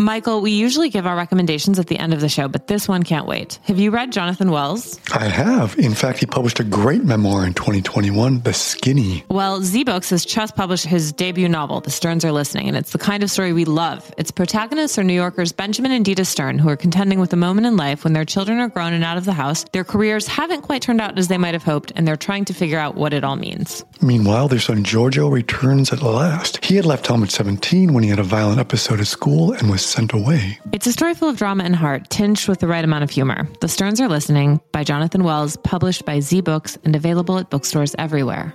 Michael, 0.00 0.40
we 0.40 0.52
usually 0.52 0.90
give 0.90 1.08
our 1.08 1.16
recommendations 1.16 1.76
at 1.80 1.88
the 1.88 1.98
end 1.98 2.14
of 2.14 2.20
the 2.20 2.28
show, 2.28 2.46
but 2.46 2.68
this 2.68 2.86
one 2.86 3.02
can't 3.02 3.26
wait. 3.26 3.58
Have 3.64 3.80
you 3.80 3.90
read 3.90 4.12
Jonathan 4.12 4.52
Wells? 4.52 5.00
I 5.12 5.24
have. 5.24 5.76
In 5.76 5.92
fact, 5.92 6.20
he 6.20 6.26
published 6.26 6.60
a 6.60 6.64
great 6.64 7.02
memoir 7.02 7.44
in 7.44 7.52
2021, 7.52 8.42
The 8.42 8.52
Skinny. 8.52 9.24
Well, 9.28 9.60
Z 9.60 9.82
Books 9.82 10.10
has 10.10 10.24
just 10.24 10.54
published 10.54 10.86
his 10.86 11.12
debut 11.12 11.48
novel, 11.48 11.80
The 11.80 11.90
Sterns 11.90 12.24
Are 12.24 12.30
Listening, 12.30 12.68
and 12.68 12.76
it's 12.76 12.92
the 12.92 12.98
kind 12.98 13.24
of 13.24 13.30
story 13.30 13.52
we 13.52 13.64
love. 13.64 14.14
Its 14.16 14.30
protagonists 14.30 14.96
are 14.98 15.02
New 15.02 15.14
Yorkers 15.14 15.50
Benjamin 15.50 15.90
and 15.90 16.04
Dita 16.04 16.24
Stern, 16.24 16.60
who 16.60 16.68
are 16.68 16.76
contending 16.76 17.18
with 17.18 17.32
a 17.32 17.36
moment 17.36 17.66
in 17.66 17.76
life 17.76 18.04
when 18.04 18.12
their 18.12 18.24
children 18.24 18.60
are 18.60 18.68
grown 18.68 18.92
and 18.92 19.02
out 19.02 19.16
of 19.16 19.24
the 19.24 19.32
house, 19.32 19.64
their 19.72 19.82
careers 19.82 20.28
haven't 20.28 20.62
quite 20.62 20.80
turned 20.80 21.00
out 21.00 21.18
as 21.18 21.26
they 21.26 21.38
might 21.38 21.54
have 21.54 21.64
hoped, 21.64 21.90
and 21.96 22.06
they're 22.06 22.14
trying 22.16 22.44
to 22.44 22.54
figure 22.54 22.78
out 22.78 22.94
what 22.94 23.12
it 23.12 23.24
all 23.24 23.34
means. 23.34 23.84
Meanwhile, 24.00 24.46
their 24.46 24.60
son 24.60 24.84
Giorgio 24.84 25.28
returns 25.28 25.92
at 25.92 26.02
last. 26.02 26.64
He 26.64 26.76
had 26.76 26.86
left 26.86 27.08
home 27.08 27.24
at 27.24 27.32
17 27.32 27.92
when 27.92 28.04
he 28.04 28.10
had 28.10 28.20
a 28.20 28.22
violent 28.22 28.60
episode 28.60 29.00
at 29.00 29.08
school 29.08 29.52
and 29.54 29.68
was 29.68 29.87
sent 29.88 30.12
away. 30.12 30.58
It's 30.72 30.86
a 30.86 30.92
story 30.92 31.14
full 31.14 31.28
of 31.28 31.36
drama 31.36 31.64
and 31.64 31.74
heart, 31.74 32.10
tinged 32.10 32.46
with 32.46 32.60
the 32.60 32.68
right 32.68 32.84
amount 32.84 33.04
of 33.04 33.10
humor. 33.10 33.48
The 33.60 33.68
Sterns 33.68 34.00
Are 34.00 34.08
Listening 34.08 34.60
by 34.70 34.84
Jonathan 34.84 35.24
Wells, 35.24 35.56
published 35.56 36.04
by 36.04 36.20
Z 36.20 36.42
Books 36.42 36.78
and 36.84 36.94
available 36.94 37.38
at 37.38 37.50
bookstores 37.50 37.94
everywhere. 37.98 38.54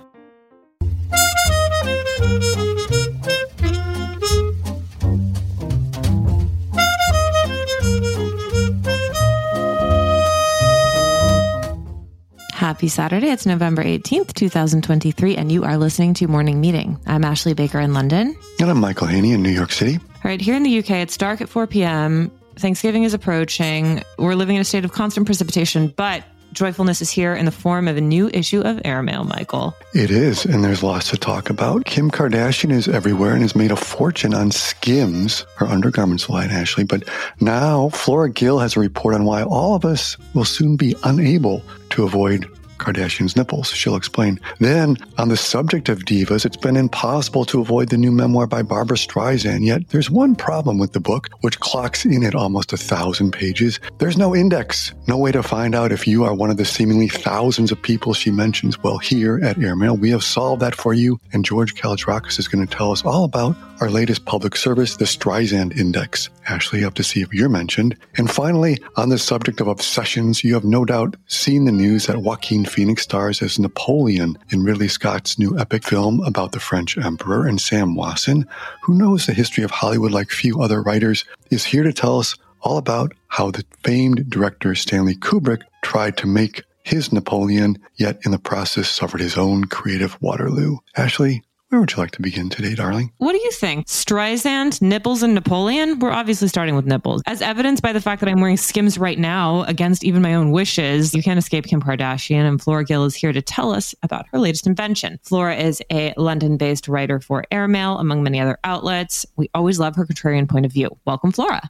Happy 12.64 12.88
Saturday. 12.88 13.28
It's 13.28 13.44
November 13.44 13.84
18th, 13.84 14.32
2023, 14.32 15.36
and 15.36 15.52
you 15.52 15.64
are 15.64 15.76
listening 15.76 16.14
to 16.14 16.26
Morning 16.26 16.62
Meeting. 16.62 16.98
I'm 17.06 17.22
Ashley 17.22 17.52
Baker 17.52 17.78
in 17.78 17.92
London. 17.92 18.34
And 18.58 18.70
I'm 18.70 18.80
Michael 18.80 19.06
Hainey 19.06 19.32
in 19.32 19.42
New 19.42 19.50
York 19.50 19.70
City. 19.70 19.98
All 20.24 20.30
right, 20.30 20.40
here 20.40 20.54
in 20.54 20.62
the 20.62 20.78
UK, 20.78 20.90
it's 20.92 21.18
dark 21.18 21.42
at 21.42 21.50
4 21.50 21.66
p.m. 21.66 22.30
Thanksgiving 22.56 23.02
is 23.02 23.12
approaching. 23.12 24.02
We're 24.18 24.34
living 24.34 24.56
in 24.56 24.62
a 24.62 24.64
state 24.64 24.82
of 24.86 24.92
constant 24.92 25.26
precipitation, 25.26 25.88
but 25.88 26.24
joyfulness 26.54 27.02
is 27.02 27.10
here 27.10 27.34
in 27.34 27.44
the 27.44 27.50
form 27.50 27.88
of 27.88 27.98
a 27.98 28.00
new 28.00 28.30
issue 28.32 28.62
of 28.62 28.80
Airmail, 28.86 29.24
Michael. 29.24 29.74
It 29.92 30.10
is, 30.10 30.46
and 30.46 30.64
there's 30.64 30.82
lots 30.82 31.10
to 31.10 31.18
talk 31.18 31.50
about. 31.50 31.84
Kim 31.84 32.10
Kardashian 32.10 32.72
is 32.72 32.88
everywhere 32.88 33.34
and 33.34 33.42
has 33.42 33.54
made 33.54 33.70
a 33.70 33.76
fortune 33.76 34.32
on 34.32 34.50
Skims, 34.50 35.44
her 35.56 35.66
undergarments 35.66 36.30
line, 36.30 36.50
Ashley. 36.50 36.84
But 36.84 37.06
now 37.40 37.90
Flora 37.90 38.30
Gill 38.30 38.60
has 38.60 38.76
a 38.76 38.80
report 38.80 39.14
on 39.14 39.24
why 39.24 39.42
all 39.42 39.74
of 39.74 39.84
us 39.84 40.16
will 40.32 40.46
soon 40.46 40.76
be 40.76 40.96
unable 41.04 41.62
to 41.90 42.04
avoid 42.04 42.48
Kardashian's 42.78 43.36
nipples. 43.36 43.70
She'll 43.70 43.96
explain. 43.96 44.40
Then, 44.60 44.96
on 45.18 45.28
the 45.28 45.36
subject 45.36 45.88
of 45.88 46.04
divas, 46.04 46.44
it's 46.44 46.56
been 46.56 46.76
impossible 46.76 47.44
to 47.46 47.60
avoid 47.60 47.88
the 47.88 47.96
new 47.96 48.12
memoir 48.12 48.46
by 48.46 48.62
Barbra 48.62 48.96
Streisand. 48.96 49.64
Yet, 49.64 49.88
there's 49.88 50.10
one 50.10 50.34
problem 50.34 50.78
with 50.78 50.92
the 50.92 51.00
book, 51.00 51.30
which 51.40 51.60
clocks 51.60 52.04
in 52.04 52.24
at 52.24 52.34
almost 52.34 52.72
a 52.72 52.76
thousand 52.76 53.32
pages. 53.32 53.80
There's 53.98 54.16
no 54.16 54.34
index, 54.34 54.92
no 55.06 55.16
way 55.16 55.32
to 55.32 55.42
find 55.42 55.74
out 55.74 55.92
if 55.92 56.06
you 56.06 56.24
are 56.24 56.34
one 56.34 56.50
of 56.50 56.56
the 56.56 56.64
seemingly 56.64 57.08
thousands 57.08 57.72
of 57.72 57.80
people 57.80 58.14
she 58.14 58.30
mentions. 58.30 58.82
Well, 58.82 58.98
here 58.98 59.40
at 59.42 59.58
Airmail, 59.58 59.96
we 59.96 60.10
have 60.10 60.24
solved 60.24 60.62
that 60.62 60.74
for 60.74 60.94
you, 60.94 61.20
and 61.32 61.44
George 61.44 61.74
Kalogerakis 61.74 62.38
is 62.38 62.48
going 62.48 62.66
to 62.66 62.76
tell 62.76 62.92
us 62.92 63.04
all 63.04 63.24
about 63.24 63.56
our 63.80 63.90
latest 63.90 64.24
public 64.24 64.56
service, 64.56 64.96
the 64.96 65.04
Streisand 65.04 65.76
Index. 65.76 66.28
Ashley, 66.48 66.84
up 66.84 66.94
to 66.94 67.04
see 67.04 67.22
if 67.22 67.32
you're 67.32 67.48
mentioned. 67.48 67.96
And 68.16 68.30
finally, 68.30 68.78
on 68.96 69.08
the 69.08 69.18
subject 69.18 69.60
of 69.60 69.68
obsessions, 69.68 70.44
you 70.44 70.54
have 70.54 70.64
no 70.64 70.84
doubt 70.84 71.16
seen 71.26 71.64
the 71.64 71.72
news 71.72 72.06
that 72.06 72.18
Joaquin 72.18 72.64
Phoenix 72.64 73.02
stars 73.02 73.42
as 73.42 73.58
Napoleon 73.58 74.38
in 74.50 74.62
Ridley 74.62 74.88
Scott's 74.88 75.38
new 75.38 75.58
epic 75.58 75.84
film 75.84 76.20
about 76.20 76.52
the 76.52 76.60
French 76.60 76.98
Emperor, 76.98 77.46
and 77.46 77.60
Sam 77.60 77.94
Wasson, 77.94 78.46
who 78.82 78.94
knows 78.94 79.26
the 79.26 79.32
history 79.32 79.64
of 79.64 79.70
Hollywood 79.70 80.12
like 80.12 80.30
few 80.30 80.60
other 80.60 80.82
writers, 80.82 81.24
is 81.50 81.64
here 81.64 81.82
to 81.82 81.92
tell 81.92 82.18
us 82.18 82.36
all 82.60 82.78
about 82.78 83.12
how 83.28 83.50
the 83.50 83.64
famed 83.82 84.28
director 84.30 84.74
Stanley 84.74 85.14
Kubrick 85.14 85.62
tried 85.82 86.16
to 86.18 86.26
make 86.26 86.62
his 86.82 87.12
Napoleon, 87.12 87.78
yet 87.96 88.18
in 88.24 88.30
the 88.30 88.38
process 88.38 88.88
suffered 88.88 89.20
his 89.20 89.38
own 89.38 89.64
creative 89.64 90.20
Waterloo. 90.20 90.78
Ashley, 90.96 91.42
where 91.74 91.80
would 91.80 91.90
you 91.90 91.96
like 91.96 92.12
to 92.12 92.22
begin 92.22 92.48
today, 92.48 92.72
darling? 92.76 93.10
What 93.18 93.32
do 93.32 93.38
you 93.38 93.50
think? 93.50 93.88
Streisand, 93.88 94.80
nipples, 94.80 95.24
and 95.24 95.34
Napoleon? 95.34 95.98
We're 95.98 96.12
obviously 96.12 96.46
starting 96.46 96.76
with 96.76 96.86
nipples. 96.86 97.20
As 97.26 97.42
evidenced 97.42 97.82
by 97.82 97.92
the 97.92 98.00
fact 98.00 98.20
that 98.20 98.28
I'm 98.28 98.40
wearing 98.40 98.56
Skims 98.56 98.96
right 98.96 99.18
now 99.18 99.64
against 99.64 100.04
even 100.04 100.22
my 100.22 100.34
own 100.34 100.52
wishes, 100.52 101.12
you 101.16 101.20
can't 101.20 101.36
escape 101.36 101.64
Kim 101.64 101.82
Kardashian, 101.82 102.46
and 102.46 102.62
Flora 102.62 102.84
Gill 102.84 103.04
is 103.06 103.16
here 103.16 103.32
to 103.32 103.42
tell 103.42 103.72
us 103.72 103.92
about 104.04 104.24
her 104.28 104.38
latest 104.38 104.68
invention. 104.68 105.18
Flora 105.24 105.56
is 105.56 105.82
a 105.90 106.14
London 106.16 106.56
based 106.56 106.86
writer 106.86 107.18
for 107.18 107.44
Airmail, 107.50 107.98
among 107.98 108.22
many 108.22 108.38
other 108.38 108.56
outlets. 108.62 109.26
We 109.34 109.50
always 109.52 109.80
love 109.80 109.96
her 109.96 110.06
contrarian 110.06 110.48
point 110.48 110.66
of 110.66 110.72
view. 110.72 110.96
Welcome, 111.06 111.32
Flora. 111.32 111.60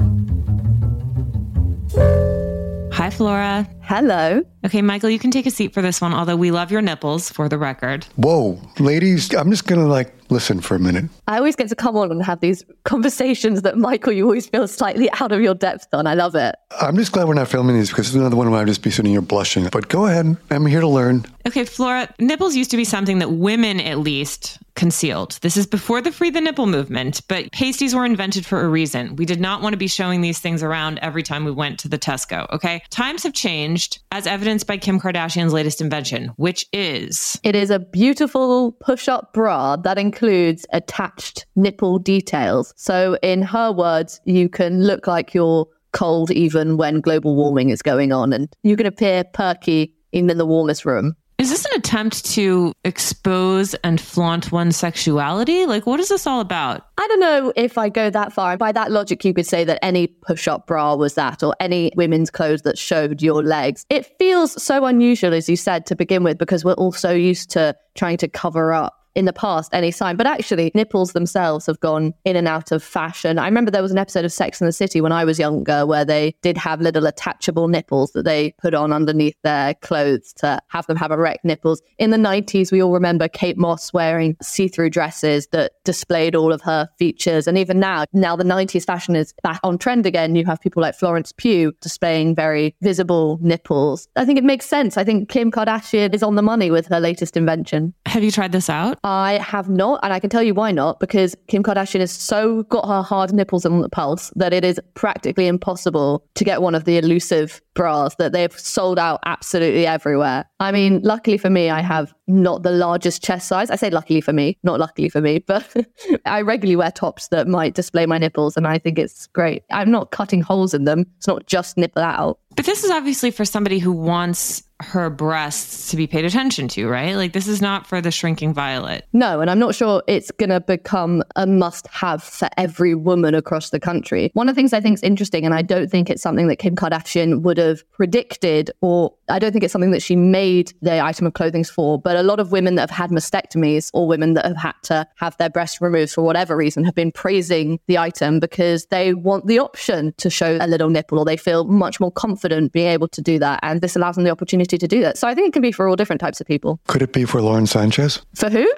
Hi, 2.93 3.09
Flora. 3.09 3.67
Hello. 3.87 4.43
Okay, 4.65 4.81
Michael, 4.81 5.11
you 5.11 5.19
can 5.19 5.31
take 5.31 5.45
a 5.45 5.51
seat 5.51 5.75
for 5.75 5.83
this 5.83 6.01
one, 6.01 6.15
although 6.15 6.37
we 6.37 6.51
love 6.51 6.73
your 6.73 6.81
nipples 6.81 7.31
for 7.31 7.51
the 7.51 7.59
record. 7.59 8.07
Whoa, 8.17 8.59
ladies, 8.79 9.35
I'm 9.35 9.51
just 9.51 9.67
going 9.67 9.79
to 9.79 9.87
like 9.87 10.15
listen 10.31 10.61
for 10.63 10.75
a 10.75 10.79
minute. 10.79 11.05
I 11.29 11.37
always 11.37 11.55
get 11.55 11.69
to 11.69 11.77
come 11.77 11.95
on 11.97 12.11
and 12.11 12.25
have 12.25 12.41
these 12.41 12.65
conversations 12.85 13.61
that 13.61 13.77
Michael, 13.77 14.15
you 14.15 14.25
always 14.25 14.47
feel 14.47 14.67
slightly 14.67 15.11
out 15.21 15.33
of 15.33 15.43
your 15.43 15.55
depth 15.55 15.89
on. 15.93 16.07
I 16.07 16.15
love 16.15 16.35
it. 16.35 16.55
I'm 16.81 16.97
just 16.97 17.13
glad 17.13 17.29
we're 17.29 17.35
not 17.35 17.49
filming 17.49 17.77
these 17.77 17.91
because 17.91 18.07
it's 18.07 18.17
another 18.17 18.37
one 18.37 18.51
where 18.51 18.63
I'd 18.63 18.67
just 18.67 18.83
be 18.83 18.91
sitting 18.91 19.13
here 19.13 19.21
blushing. 19.21 19.69
But 19.71 19.89
go 19.89 20.07
ahead. 20.07 20.35
I'm 20.51 20.65
here 20.65 20.81
to 20.81 20.89
learn. 20.89 21.27
Okay, 21.47 21.65
Flora, 21.67 22.09
nipples 22.19 22.57
used 22.57 22.71
to 22.71 22.79
be 22.79 22.85
something 22.85 23.19
that 23.19 23.33
women 23.33 23.81
at 23.81 23.99
least 23.99 24.59
concealed. 24.77 25.39
This 25.43 25.57
is 25.57 25.67
before 25.67 26.01
the 26.01 26.11
Free 26.11 26.31
the 26.31 26.41
Nipple 26.41 26.67
movement, 26.67 27.21
but 27.29 27.53
pasties 27.53 27.95
were 27.95 28.05
invented 28.05 28.45
for 28.45 28.63
a 28.63 28.69
reason. 28.69 29.15
We 29.17 29.27
did 29.27 29.41
not 29.41 29.63
want 29.63 29.75
to 29.75 29.77
be 29.77 29.87
showing 29.87 30.21
these 30.21 30.41
things 30.41 30.63
around 30.63 30.99
every 31.01 31.23
time 31.23 31.45
we 31.45 31.53
went 31.53 31.79
to 31.81 31.89
the 31.89 31.99
Tesco, 31.99 32.51
okay? 32.51 32.83
Times 32.91 33.23
have 33.23 33.35
changed, 33.35 33.74
as 34.13 34.27
evidenced 34.27 34.67
by 34.67 34.77
Kim 34.77 35.01
Kardashian's 35.01 35.53
latest 35.53 35.81
invention, 35.81 36.29
which 36.37 36.67
is 36.73 37.41
It 37.43 37.55
is 37.55 37.71
a 37.71 37.79
beautiful 37.79 38.73
push 38.73 39.09
up 39.09 39.33
bra 39.33 39.77
that 39.77 39.99
includes 39.99 40.67
attached 40.73 41.47
nipple 41.57 41.99
details. 41.99 42.73
So, 42.77 43.17
in 43.23 43.43
her 43.43 43.73
words, 43.73 44.21
you 44.25 44.49
can 44.49 44.85
look 44.85 45.07
like 45.07 45.35
you're 45.35 45.67
cold 45.93 46.31
even 46.31 46.77
when 46.77 47.01
global 47.01 47.37
warming 47.37 47.71
is 47.71 47.83
going 47.83 48.13
on, 48.13 48.33
and 48.33 48.49
you 48.63 48.77
can 48.77 48.87
appear 48.87 49.25
perky 49.25 49.95
even 50.13 50.31
in 50.31 50.39
the 50.39 50.47
warmest 50.47 50.85
room. 50.85 51.15
Is 51.45 51.51
this 51.51 51.67
an 51.67 51.73
attempt 51.77 52.25
to 52.37 52.73
expose 52.87 53.75
and 53.85 54.01
flaunt 54.01 54.51
one's 54.51 54.79
sexuality? 54.79 55.67
Like, 55.67 55.87
what 55.87 56.01
is 56.01 56.09
this 56.09 56.27
all 56.27 56.41
about? 56.41 56.87
I 56.97 57.07
don't 57.07 57.21
know 57.21 57.53
if 57.55 57.77
I 57.77 57.91
go 57.91 58.09
that 58.09 58.33
far. 58.33 58.57
By 58.57 58.73
that 58.73 58.91
logic, 58.91 59.27
you 59.27 59.35
could 59.35 59.45
say 59.45 59.63
that 59.63 59.79
any 59.85 60.07
push 60.07 60.49
up 60.49 60.67
bra 60.67 60.95
was 60.95 61.17
that, 61.17 61.43
or 61.43 61.55
any 61.61 61.93
women's 61.97 62.31
clothes 62.31 62.63
that 62.63 62.79
showed 62.79 63.21
your 63.21 63.43
legs. 63.43 63.85
It 63.91 64.07
feels 64.19 64.63
so 64.63 64.87
unusual, 64.87 65.35
as 65.35 65.47
you 65.47 65.57
said, 65.57 65.85
to 65.85 65.95
begin 65.95 66.25
with, 66.25 66.39
because 66.39 66.65
we're 66.65 66.73
all 66.73 66.93
so 66.93 67.11
used 67.11 67.51
to 67.51 67.77
trying 67.95 68.17
to 68.17 68.29
cover 68.29 68.73
up 68.73 69.04
in 69.15 69.25
the 69.25 69.33
past 69.33 69.73
any 69.73 69.91
sign. 69.91 70.17
But 70.17 70.27
actually, 70.27 70.71
nipples 70.75 71.13
themselves 71.13 71.67
have 71.67 71.81
gone 71.81 72.15
in 72.25 72.37
and 72.37 72.49
out 72.49 72.73
of 72.73 72.83
fashion. 72.83 73.39
I 73.39 73.47
remember 73.47 73.71
there 73.71 73.83
was 73.83 73.93
an 73.93 73.99
episode 73.99 74.25
of 74.25 74.33
Sex 74.33 74.61
and 74.61 74.69
the 74.69 74.73
City 74.73 75.01
when 75.01 75.13
I 75.13 75.25
was 75.25 75.39
younger 75.39 75.87
where 75.87 76.05
they 76.05 76.35
did 76.43 76.57
have 76.57 76.81
little 76.81 77.07
attachable 77.07 77.69
nipples 77.69 78.13
that 78.13 78.25
they 78.25 78.55
put 78.59 78.75
on 78.75 78.93
underneath 78.93 79.37
their 79.43 79.75
clothes 79.75 80.33
to 80.35 80.61
have 80.69 80.87
them 80.87 80.97
have 80.97 81.11
erect 81.11 81.45
nipples. 81.45 81.81
In 81.99 82.11
the 82.11 82.17
90s, 82.17 82.73
we 82.73 82.83
all 82.83 82.93
remember 82.93 83.29
Kate 83.29 83.57
Moss 83.57 83.93
wearing 83.93 84.37
see 84.43 84.69
through 84.69 84.91
dresses 84.91 85.47
that 85.49 85.73
displayed 85.85 86.35
all 86.35 86.53
of 86.53 86.63
her 86.63 86.89
features. 86.99 87.47
And 87.47 87.57
even 87.59 87.79
now, 87.79 88.05
now 88.13 88.37
the 88.37 88.45
90s 88.45 88.85
fashion 88.85 89.17
is 89.17 89.35
back 89.43 89.61
on 89.63 89.79
trend 89.79 90.07
again. 90.07 90.35
You 90.35 90.45
have 90.47 90.61
people 90.61 90.83
like 90.83 90.95
Florence 90.95 91.33
Pugh 91.33 91.73
displaying 91.81 92.35
very 92.35 92.75
visible 92.83 93.39
nipples. 93.41 94.09
I 94.17 94.25
think 94.25 94.39
it 94.39 94.45
makes 94.45 94.67
sense. 94.67 94.97
I 94.97 95.05
think 95.05 95.29
Kim 95.29 95.51
Kardashian 95.51 96.15
is 96.15 96.23
on 96.23 96.35
the 96.35 96.43
money 96.43 96.71
with 96.71 96.87
her 96.87 97.01
latest 97.01 97.37
invention. 97.37 97.95
Have 98.07 98.23
you 98.23 98.31
tried 98.31 98.53
this 98.53 98.71
out? 98.71 98.99
I 99.05 99.35
have 99.35 99.69
not, 99.69 100.01
and 100.03 100.15
I 100.15 100.19
can 100.19 100.31
tell 100.31 100.43
you 100.43 100.55
why 100.55 100.73
not, 100.73 100.99
because 100.99 101.37
Kim 101.47 101.63
Kardashian 101.63 102.01
has 102.01 102.11
so 102.11 102.63
got 102.65 102.89
her 102.89 103.03
hard 103.03 103.35
nipples 103.35 103.67
on 103.67 103.83
the 103.83 103.89
pulse 103.91 104.33
that 104.35 104.55
it 104.55 104.65
is 104.65 104.81
practically 104.95 105.47
impossible 105.47 106.25
to 106.35 106.45
get 106.45 106.63
one 106.63 106.75
of 106.75 106.85
the 106.85 106.97
elusive 106.97 107.61
bras 107.75 108.15
that 108.15 108.33
they've 108.33 108.59
sold 108.59 108.99
out 108.99 109.21
absolutely 109.27 109.87
everywhere. 109.87 110.47
I 110.59 110.73
mean, 110.73 111.03
luckily 111.03 111.37
for 111.37 111.51
me, 111.51 111.69
I 111.69 111.83
have 111.83 112.15
not 112.27 112.63
the 112.63 112.71
largest 112.71 113.23
chest 113.23 113.47
size. 113.47 113.71
I 113.71 113.77
say 113.77 113.91
luckily 113.91 114.23
for 114.23 114.33
me, 114.33 114.57
not 114.63 114.81
luckily 114.81 115.11
for 115.11 115.21
me, 115.21 115.39
but 115.47 115.77
I 116.25 116.41
regularly 116.41 116.77
wear 116.77 116.91
tops 116.91 117.29
that 117.29 117.47
might 117.47 117.75
display 117.75 118.07
my 118.07 118.17
nipples, 118.17 118.57
and 118.57 118.67
I 118.67 118.79
think 118.79 118.99
it's 118.99 119.27
great. 119.29 119.65
I'm 119.71 119.91
not 119.91 120.13
cutting 120.13 120.41
holes 120.41 120.73
in 120.73 120.85
them, 120.85 121.05
it's 121.19 121.29
not 121.29 121.47
just 121.47 121.77
nipple 121.77 122.03
out. 122.03 122.39
But 122.57 122.65
this 122.65 122.85
is 122.85 122.91
obviously 122.91 123.31
for 123.31 123.45
somebody 123.45 123.79
who 123.79 123.93
wants 123.93 124.63
her 124.85 125.11
breasts 125.11 125.91
to 125.91 125.97
be 125.97 126.07
paid 126.07 126.25
attention 126.25 126.69
to, 126.69 126.89
right? 126.89 127.15
Like 127.15 127.33
this 127.33 127.49
is 127.49 127.61
not 127.61 127.87
for 127.87 128.01
the 128.01 128.11
shrinking 128.11 128.55
violet. 128.55 129.07
No, 129.13 129.41
and 129.41 129.51
I'm 129.51 129.59
not 129.59 129.75
sure 129.75 130.03
it's 130.07 130.31
going 130.33 130.51
to 130.51 130.61
become 130.61 131.23
a 131.37 131.47
must 131.47 131.87
have 131.89 132.23
for 132.23 132.49
every 132.57 132.95
woman 132.95 133.35
across 133.35 133.71
the 133.71 133.81
country. 133.81 134.31
One 134.35 134.49
of 134.49 134.55
the 134.55 134.59
things 134.59 134.73
I 134.73 134.81
think 134.81 134.95
is 134.95 135.03
interesting, 135.03 135.45
and 135.45 135.55
I 135.55 135.63
don't 135.63 135.91
think 135.91 136.11
it's 136.11 136.23
something 136.23 136.49
that 136.49 136.57
Kim 136.57 136.77
Kardashian 136.77 137.43
would 137.43 137.59
have 137.59 137.89
predicted, 137.91 138.71
or 138.81 139.15
I 139.29 139.39
don't 139.39 139.53
think 139.53 139.65
it's 139.65 139.73
something 139.73 139.91
that 139.93 140.03
she 140.03 140.17
made 140.17 140.73
the 140.83 141.03
item 141.03 141.27
of 141.27 141.35
clothing 141.35 141.65
for, 141.65 142.01
but 142.01 142.17
a 142.17 142.23
lot 142.23 142.41
of 142.41 142.53
women 142.53 142.75
that 142.75 142.91
have 142.91 142.91
had 142.91 143.11
mastectomies 143.11 143.91
or 143.95 144.07
women 144.07 144.35
that 144.35 144.45
have 144.45 144.57
had 144.57 144.75
to 144.85 145.07
have 145.17 145.37
their 145.39 145.51
breasts 145.51 145.81
removed 145.81 146.13
for 146.13 146.23
whatever 146.23 146.57
reason 146.57 146.85
have 146.85 146.95
been 146.95 147.13
praising 147.13 147.81
the 147.87 147.99
item 147.99 148.41
because 148.41 148.87
they 148.87 149.15
want 149.15 149.47
the 149.47 149.59
option 149.59 150.13
to 150.19 150.29
show 150.31 150.59
a 150.61 150.67
little 150.67 150.91
nipple 150.91 151.19
or 151.19 151.25
they 151.25 151.37
feel 151.37 151.65
much 151.65 152.01
more 152.01 152.13
confident 152.13 152.73
being 152.73 152.89
able 152.89 153.09
to 153.09 153.23
do 153.23 153.39
that. 153.39 153.61
And 153.63 153.81
this 153.81 153.97
allows 153.97 154.17
them 154.17 154.25
the 154.25 154.31
opportunity 154.31 154.74
to 154.79 154.89
do 154.89 155.01
that. 155.03 155.19
So 155.19 155.29
I 155.29 155.35
think 155.35 155.49
it 155.49 155.53
can 155.53 155.63
be 155.63 155.73
for 155.73 155.89
all 155.89 155.97
different 155.97 156.21
types 156.21 156.41
of 156.41 156.47
people. 156.47 156.81
Could 156.87 157.03
it 157.03 157.13
be 157.13 157.25
for 157.25 157.41
Lauren 157.43 157.67
Sanchez? 157.67 158.23
For 158.35 158.51
who? 158.51 158.71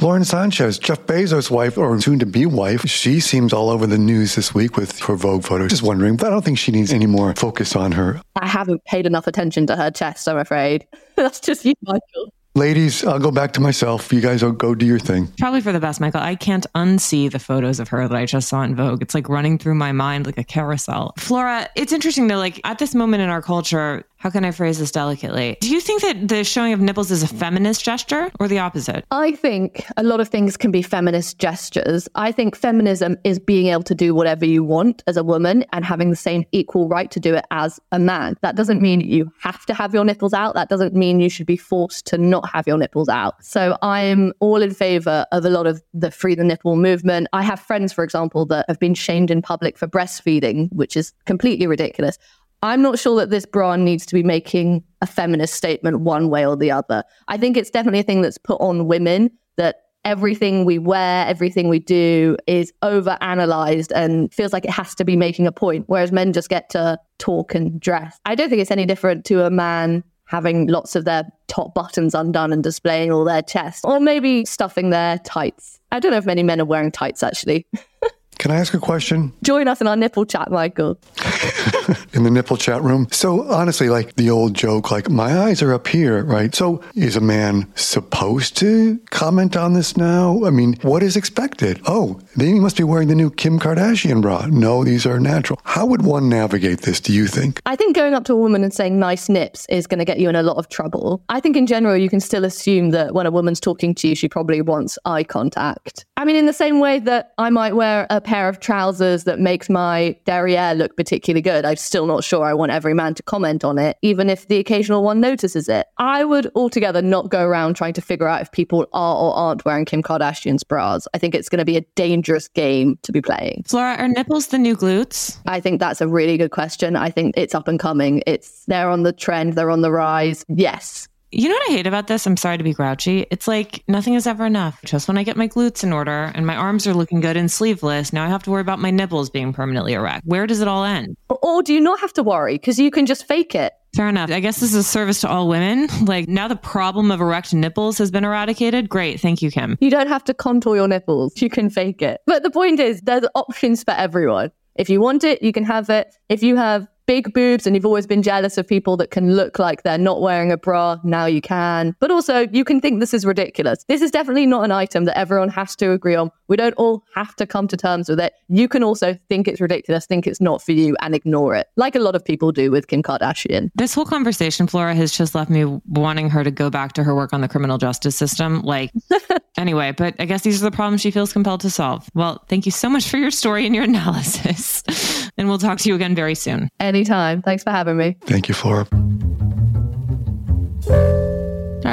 Lauren 0.00 0.24
Sanchez, 0.24 0.76
Jeff 0.78 1.00
Bezos' 1.02 1.50
wife, 1.50 1.78
or 1.78 2.00
soon 2.00 2.18
to 2.18 2.26
be 2.26 2.46
wife, 2.46 2.82
she 2.82 3.20
seems 3.20 3.52
all 3.52 3.70
over 3.70 3.86
the 3.86 3.96
news 3.96 4.34
this 4.34 4.52
week 4.52 4.76
with 4.76 4.98
her 5.00 5.14
Vogue 5.14 5.44
photos. 5.44 5.70
Just 5.70 5.84
wondering, 5.84 6.16
but 6.16 6.26
I 6.26 6.30
don't 6.30 6.44
think 6.44 6.58
she 6.58 6.72
needs 6.72 6.92
any 6.92 7.06
more 7.06 7.32
focus 7.36 7.76
on 7.76 7.92
her. 7.92 8.20
I 8.34 8.48
haven't 8.48 8.84
paid 8.86 9.06
enough 9.06 9.28
attention 9.28 9.68
to 9.68 9.76
her 9.76 9.92
chest, 9.92 10.28
I'm 10.28 10.36
afraid. 10.36 10.86
That's 11.16 11.38
just 11.38 11.64
you, 11.64 11.74
Michael. 11.82 12.32
Ladies, 12.56 13.04
I'll 13.04 13.18
go 13.18 13.32
back 13.32 13.52
to 13.54 13.60
myself. 13.60 14.12
You 14.12 14.20
guys 14.20 14.44
will 14.44 14.52
go 14.52 14.76
do 14.76 14.86
your 14.86 15.00
thing. 15.00 15.26
Probably 15.38 15.60
for 15.60 15.72
the 15.72 15.80
best, 15.80 16.00
Michael. 16.00 16.20
I 16.20 16.36
can't 16.36 16.64
unsee 16.76 17.28
the 17.28 17.40
photos 17.40 17.80
of 17.80 17.88
her 17.88 18.06
that 18.06 18.16
I 18.16 18.26
just 18.26 18.48
saw 18.48 18.62
in 18.62 18.76
Vogue. 18.76 19.02
It's 19.02 19.12
like 19.12 19.28
running 19.28 19.58
through 19.58 19.74
my 19.74 19.90
mind 19.90 20.26
like 20.26 20.38
a 20.38 20.44
carousel. 20.44 21.14
Flora, 21.18 21.68
it's 21.74 21.92
interesting 21.92 22.28
though, 22.28 22.38
like 22.38 22.60
at 22.62 22.78
this 22.78 22.94
moment 22.94 23.24
in 23.24 23.28
our 23.28 23.42
culture, 23.42 24.04
how 24.18 24.30
can 24.30 24.42
I 24.42 24.52
phrase 24.52 24.78
this 24.78 24.90
delicately? 24.90 25.58
Do 25.60 25.68
you 25.68 25.80
think 25.80 26.00
that 26.00 26.28
the 26.28 26.44
showing 26.44 26.72
of 26.72 26.80
nipples 26.80 27.10
is 27.10 27.22
a 27.22 27.26
feminist 27.26 27.84
gesture 27.84 28.30
or 28.40 28.48
the 28.48 28.58
opposite? 28.58 29.04
I 29.10 29.32
think 29.32 29.84
a 29.98 30.02
lot 30.02 30.18
of 30.20 30.28
things 30.28 30.56
can 30.56 30.70
be 30.70 30.80
feminist 30.80 31.38
gestures. 31.38 32.08
I 32.14 32.32
think 32.32 32.56
feminism 32.56 33.18
is 33.24 33.38
being 33.38 33.66
able 33.66 33.82
to 33.82 33.94
do 33.94 34.14
whatever 34.14 34.46
you 34.46 34.64
want 34.64 35.02
as 35.06 35.18
a 35.18 35.22
woman 35.22 35.66
and 35.74 35.84
having 35.84 36.08
the 36.08 36.16
same 36.16 36.46
equal 36.52 36.88
right 36.88 37.10
to 37.10 37.20
do 37.20 37.34
it 37.34 37.44
as 37.50 37.78
a 37.92 37.98
man. 37.98 38.36
That 38.40 38.56
doesn't 38.56 38.80
mean 38.80 39.02
you 39.02 39.30
have 39.40 39.66
to 39.66 39.74
have 39.74 39.92
your 39.92 40.06
nipples 40.06 40.32
out. 40.32 40.54
That 40.54 40.70
doesn't 40.70 40.94
mean 40.94 41.20
you 41.20 41.28
should 41.28 41.46
be 41.46 41.58
forced 41.58 42.06
to 42.06 42.16
not 42.16 42.43
have 42.46 42.66
your 42.66 42.78
nipples 42.78 43.08
out. 43.08 43.42
So 43.44 43.76
I'm 43.82 44.32
all 44.40 44.62
in 44.62 44.74
favor 44.74 45.26
of 45.32 45.44
a 45.44 45.50
lot 45.50 45.66
of 45.66 45.82
the 45.92 46.10
free 46.10 46.34
the 46.34 46.44
nipple 46.44 46.76
movement. 46.76 47.28
I 47.32 47.42
have 47.42 47.60
friends, 47.60 47.92
for 47.92 48.04
example, 48.04 48.46
that 48.46 48.66
have 48.68 48.78
been 48.78 48.94
shamed 48.94 49.30
in 49.30 49.42
public 49.42 49.78
for 49.78 49.86
breastfeeding, 49.86 50.68
which 50.72 50.96
is 50.96 51.12
completely 51.26 51.66
ridiculous. 51.66 52.18
I'm 52.62 52.80
not 52.80 52.98
sure 52.98 53.16
that 53.20 53.28
this 53.28 53.44
bra 53.44 53.76
needs 53.76 54.06
to 54.06 54.14
be 54.14 54.22
making 54.22 54.82
a 55.02 55.06
feminist 55.06 55.54
statement 55.54 56.00
one 56.00 56.30
way 56.30 56.46
or 56.46 56.56
the 56.56 56.70
other. 56.70 57.04
I 57.28 57.36
think 57.36 57.56
it's 57.56 57.70
definitely 57.70 58.00
a 58.00 58.04
thing 58.04 58.22
that's 58.22 58.38
put 58.38 58.58
on 58.60 58.86
women 58.86 59.30
that 59.56 59.82
everything 60.04 60.64
we 60.64 60.78
wear, 60.78 61.26
everything 61.26 61.68
we 61.68 61.78
do 61.78 62.36
is 62.46 62.72
over 62.82 63.18
analyzed 63.20 63.92
and 63.92 64.32
feels 64.32 64.52
like 64.52 64.64
it 64.64 64.70
has 64.70 64.94
to 64.94 65.04
be 65.04 65.16
making 65.16 65.46
a 65.46 65.52
point, 65.52 65.84
whereas 65.88 66.12
men 66.12 66.32
just 66.32 66.48
get 66.48 66.70
to 66.70 66.98
talk 67.18 67.54
and 67.54 67.80
dress. 67.80 68.18
I 68.24 68.34
don't 68.34 68.48
think 68.48 68.60
it's 68.60 68.70
any 68.70 68.86
different 68.86 69.24
to 69.26 69.44
a 69.44 69.50
man 69.50 70.04
having 70.26 70.66
lots 70.66 70.96
of 70.96 71.04
their 71.04 71.24
top 71.48 71.74
buttons 71.74 72.14
undone 72.14 72.52
and 72.52 72.62
displaying 72.62 73.12
all 73.12 73.24
their 73.24 73.42
chest, 73.42 73.84
or 73.84 74.00
maybe 74.00 74.44
stuffing 74.44 74.90
their 74.90 75.18
tights. 75.18 75.80
I 75.92 76.00
don't 76.00 76.10
know 76.10 76.18
if 76.18 76.26
many 76.26 76.42
men 76.42 76.60
are 76.60 76.64
wearing 76.64 76.90
tights 76.90 77.22
actually. 77.22 77.66
Can 78.38 78.50
I 78.50 78.56
ask 78.56 78.74
a 78.74 78.78
question? 78.78 79.32
Join 79.42 79.68
us 79.68 79.80
in 79.80 79.86
our 79.86 79.96
nipple 79.96 80.26
chat, 80.26 80.50
Michael. 80.50 80.98
in 82.12 82.22
the 82.22 82.30
nipple 82.30 82.56
chat 82.56 82.82
room. 82.82 83.08
So 83.10 83.42
honestly, 83.50 83.88
like 83.88 84.14
the 84.16 84.30
old 84.30 84.54
joke, 84.54 84.90
like 84.90 85.08
my 85.10 85.38
eyes 85.38 85.62
are 85.62 85.72
up 85.72 85.86
here, 85.86 86.24
right? 86.24 86.54
So 86.54 86.82
is 86.94 87.16
a 87.16 87.20
man 87.20 87.70
supposed 87.74 88.56
to 88.58 88.98
comment 89.10 89.56
on 89.56 89.72
this 89.72 89.96
now? 89.96 90.44
I 90.44 90.50
mean, 90.50 90.74
what 90.82 91.02
is 91.02 91.16
expected? 91.16 91.80
Oh, 91.86 92.20
then 92.36 92.54
he 92.54 92.60
must 92.60 92.76
be 92.76 92.84
wearing 92.84 93.08
the 93.08 93.14
new 93.14 93.30
Kim 93.30 93.58
Kardashian 93.58 94.22
bra. 94.22 94.46
No, 94.46 94.84
these 94.84 95.06
are 95.06 95.18
natural. 95.20 95.60
How 95.64 95.86
would 95.86 96.02
one 96.02 96.28
navigate 96.28 96.82
this, 96.82 97.00
do 97.00 97.12
you 97.12 97.26
think? 97.26 97.60
I 97.66 97.76
think 97.76 97.96
going 97.96 98.14
up 98.14 98.24
to 98.24 98.32
a 98.32 98.36
woman 98.36 98.64
and 98.64 98.72
saying 98.72 98.98
nice 98.98 99.28
nips 99.28 99.66
is 99.68 99.86
going 99.86 99.98
to 99.98 100.04
get 100.04 100.18
you 100.18 100.28
in 100.28 100.36
a 100.36 100.42
lot 100.42 100.56
of 100.56 100.68
trouble. 100.68 101.22
I 101.28 101.40
think 101.40 101.56
in 101.56 101.66
general, 101.66 101.96
you 101.96 102.08
can 102.08 102.20
still 102.20 102.44
assume 102.44 102.90
that 102.90 103.14
when 103.14 103.26
a 103.26 103.30
woman's 103.30 103.60
talking 103.60 103.94
to 103.96 104.08
you, 104.08 104.14
she 104.14 104.28
probably 104.28 104.60
wants 104.60 104.98
eye 105.04 105.24
contact. 105.24 106.06
I 106.16 106.24
mean, 106.24 106.36
in 106.36 106.46
the 106.46 106.52
same 106.52 106.80
way 106.80 106.98
that 107.00 107.32
I 107.38 107.50
might 107.50 107.74
wear 107.74 108.06
a 108.10 108.20
pair 108.20 108.48
of 108.48 108.60
trousers 108.60 109.24
that 109.24 109.40
makes 109.40 109.68
my 109.68 110.16
derriere 110.24 110.74
look 110.74 110.96
particularly 110.96 111.42
good, 111.42 111.64
I'm 111.74 111.78
still 111.78 112.06
not 112.06 112.22
sure 112.22 112.44
I 112.44 112.54
want 112.54 112.70
every 112.70 112.94
man 112.94 113.14
to 113.14 113.22
comment 113.24 113.64
on 113.64 113.78
it, 113.78 113.96
even 114.00 114.30
if 114.30 114.46
the 114.46 114.58
occasional 114.58 115.02
one 115.02 115.20
notices 115.20 115.68
it. 115.68 115.88
I 115.98 116.22
would 116.24 116.48
altogether 116.54 117.02
not 117.02 117.30
go 117.30 117.44
around 117.44 117.74
trying 117.74 117.94
to 117.94 118.00
figure 118.00 118.28
out 118.28 118.40
if 118.42 118.52
people 118.52 118.86
are 118.92 119.16
or 119.16 119.34
aren't 119.34 119.64
wearing 119.64 119.84
Kim 119.84 120.00
Kardashian's 120.00 120.62
bras. 120.62 121.08
I 121.14 121.18
think 121.18 121.34
it's 121.34 121.48
going 121.48 121.58
to 121.58 121.64
be 121.64 121.76
a 121.76 121.80
dangerous 121.96 122.46
game 122.46 122.96
to 123.02 123.10
be 123.10 123.20
playing. 123.20 123.64
Flora, 123.66 123.96
are 123.96 124.06
nipples 124.06 124.46
the 124.46 124.58
new 124.58 124.76
glutes? 124.76 125.36
I 125.46 125.58
think 125.58 125.80
that's 125.80 126.00
a 126.00 126.06
really 126.06 126.36
good 126.36 126.52
question. 126.52 126.94
I 126.94 127.10
think 127.10 127.34
it's 127.36 127.56
up 127.56 127.66
and 127.66 127.80
coming. 127.80 128.22
It's 128.24 128.64
they're 128.66 128.88
on 128.88 129.02
the 129.02 129.12
trend, 129.12 129.54
they're 129.54 129.72
on 129.72 129.80
the 129.80 129.90
rise. 129.90 130.44
Yes, 130.46 131.08
you 131.34 131.48
know 131.48 131.54
what 131.54 131.70
I 131.70 131.72
hate 131.72 131.86
about 131.86 132.06
this? 132.06 132.26
I'm 132.26 132.36
sorry 132.36 132.58
to 132.58 132.64
be 132.64 132.72
grouchy. 132.72 133.26
It's 133.30 133.48
like 133.48 133.82
nothing 133.88 134.14
is 134.14 134.26
ever 134.26 134.46
enough. 134.46 134.80
Just 134.84 135.08
when 135.08 135.18
I 135.18 135.24
get 135.24 135.36
my 135.36 135.48
glutes 135.48 135.82
in 135.82 135.92
order 135.92 136.30
and 136.34 136.46
my 136.46 136.56
arms 136.56 136.86
are 136.86 136.94
looking 136.94 137.20
good 137.20 137.36
and 137.36 137.50
sleeveless, 137.50 138.12
now 138.12 138.24
I 138.24 138.28
have 138.28 138.42
to 138.44 138.50
worry 138.50 138.60
about 138.60 138.78
my 138.78 138.90
nipples 138.90 139.30
being 139.30 139.52
permanently 139.52 139.94
erect. 139.94 140.24
Where 140.24 140.46
does 140.46 140.60
it 140.60 140.68
all 140.68 140.84
end? 140.84 141.16
Or 141.28 141.62
do 141.62 141.74
you 141.74 141.80
not 141.80 142.00
have 142.00 142.12
to 142.14 142.22
worry 142.22 142.54
because 142.54 142.78
you 142.78 142.90
can 142.90 143.06
just 143.06 143.26
fake 143.26 143.54
it? 143.54 143.72
Fair 143.94 144.08
enough. 144.08 144.30
I 144.30 144.40
guess 144.40 144.60
this 144.60 144.70
is 144.70 144.76
a 144.76 144.82
service 144.82 145.20
to 145.22 145.28
all 145.28 145.48
women. 145.48 145.88
Like 146.04 146.28
now 146.28 146.48
the 146.48 146.56
problem 146.56 147.10
of 147.10 147.20
erect 147.20 147.54
nipples 147.54 147.96
has 147.96 148.10
been 148.10 148.24
eradicated. 148.24 148.90
Great. 148.90 149.20
Thank 149.20 149.40
you, 149.40 149.50
Kim. 149.50 149.78
You 149.80 149.90
don't 149.90 150.08
have 150.08 150.22
to 150.24 150.34
contour 150.34 150.76
your 150.76 150.86
nipples. 150.86 151.40
You 151.40 151.48
can 151.48 151.70
fake 151.70 152.02
it. 152.02 152.20
But 152.26 152.42
the 152.42 152.50
point 152.50 152.78
is, 152.78 153.00
there's 153.00 153.24
options 153.34 153.82
for 153.82 153.92
everyone. 153.92 154.50
If 154.76 154.90
you 154.90 155.00
want 155.00 155.24
it, 155.24 155.42
you 155.42 155.52
can 155.52 155.64
have 155.64 155.88
it. 155.88 156.14
If 156.28 156.42
you 156.42 156.56
have 156.56 156.86
big 157.06 157.32
boobs 157.32 157.66
and 157.66 157.76
you've 157.76 157.86
always 157.86 158.06
been 158.06 158.22
jealous 158.22 158.58
of 158.58 158.66
people 158.66 158.96
that 158.96 159.10
can 159.10 159.34
look 159.34 159.58
like 159.58 159.82
they're 159.82 159.98
not 159.98 160.20
wearing 160.20 160.50
a 160.50 160.56
bra, 160.56 160.98
now 161.04 161.26
you 161.26 161.40
can. 161.40 161.94
But 162.00 162.10
also, 162.10 162.46
you 162.52 162.64
can 162.64 162.80
think 162.80 163.00
this 163.00 163.14
is 163.14 163.24
ridiculous. 163.24 163.84
This 163.88 164.02
is 164.02 164.10
definitely 164.10 164.46
not 164.46 164.64
an 164.64 164.72
item 164.72 165.04
that 165.04 165.18
everyone 165.18 165.48
has 165.50 165.76
to 165.76 165.92
agree 165.92 166.14
on. 166.14 166.30
We 166.48 166.56
don't 166.56 166.74
all 166.74 167.04
have 167.14 167.34
to 167.36 167.46
come 167.46 167.68
to 167.68 167.76
terms 167.76 168.08
with 168.08 168.20
it. 168.20 168.34
You 168.48 168.68
can 168.68 168.82
also 168.82 169.18
think 169.28 169.48
it's 169.48 169.60
ridiculous, 169.60 170.06
think 170.06 170.26
it's 170.26 170.40
not 170.40 170.62
for 170.62 170.72
you, 170.72 170.96
and 171.00 171.14
ignore 171.14 171.54
it, 171.54 171.68
like 171.76 171.94
a 171.94 172.00
lot 172.00 172.14
of 172.14 172.24
people 172.24 172.52
do 172.52 172.70
with 172.70 172.88
Kim 172.88 173.02
Kardashian. 173.02 173.70
This 173.74 173.94
whole 173.94 174.04
conversation, 174.04 174.66
Flora, 174.66 174.94
has 174.94 175.16
just 175.16 175.34
left 175.34 175.50
me 175.50 175.64
wanting 175.88 176.30
her 176.30 176.44
to 176.44 176.50
go 176.50 176.70
back 176.70 176.92
to 176.94 177.04
her 177.04 177.14
work 177.14 177.32
on 177.32 177.40
the 177.40 177.48
criminal 177.48 177.78
justice 177.78 178.16
system. 178.16 178.62
Like, 178.62 178.92
anyway, 179.56 179.92
but 179.92 180.14
I 180.18 180.24
guess 180.24 180.42
these 180.42 180.62
are 180.62 180.70
the 180.70 180.74
problems 180.74 181.00
she 181.00 181.10
feels 181.10 181.32
compelled 181.32 181.60
to 181.62 181.70
solve. 181.70 182.08
Well, 182.14 182.44
thank 182.48 182.66
you 182.66 182.72
so 182.72 182.88
much 182.88 183.08
for 183.08 183.16
your 183.16 183.30
story 183.30 183.66
and 183.66 183.74
your 183.74 183.84
analysis. 183.84 184.82
and 185.36 185.48
we'll 185.48 185.58
talk 185.58 185.78
to 185.78 185.88
you 185.88 185.94
again 185.94 186.14
very 186.14 186.34
soon. 186.34 186.68
Anytime. 186.80 187.42
Thanks 187.42 187.62
for 187.62 187.70
having 187.70 187.96
me. 187.96 188.16
Thank 188.22 188.48
you, 188.48 188.54
Flora. 188.54 188.86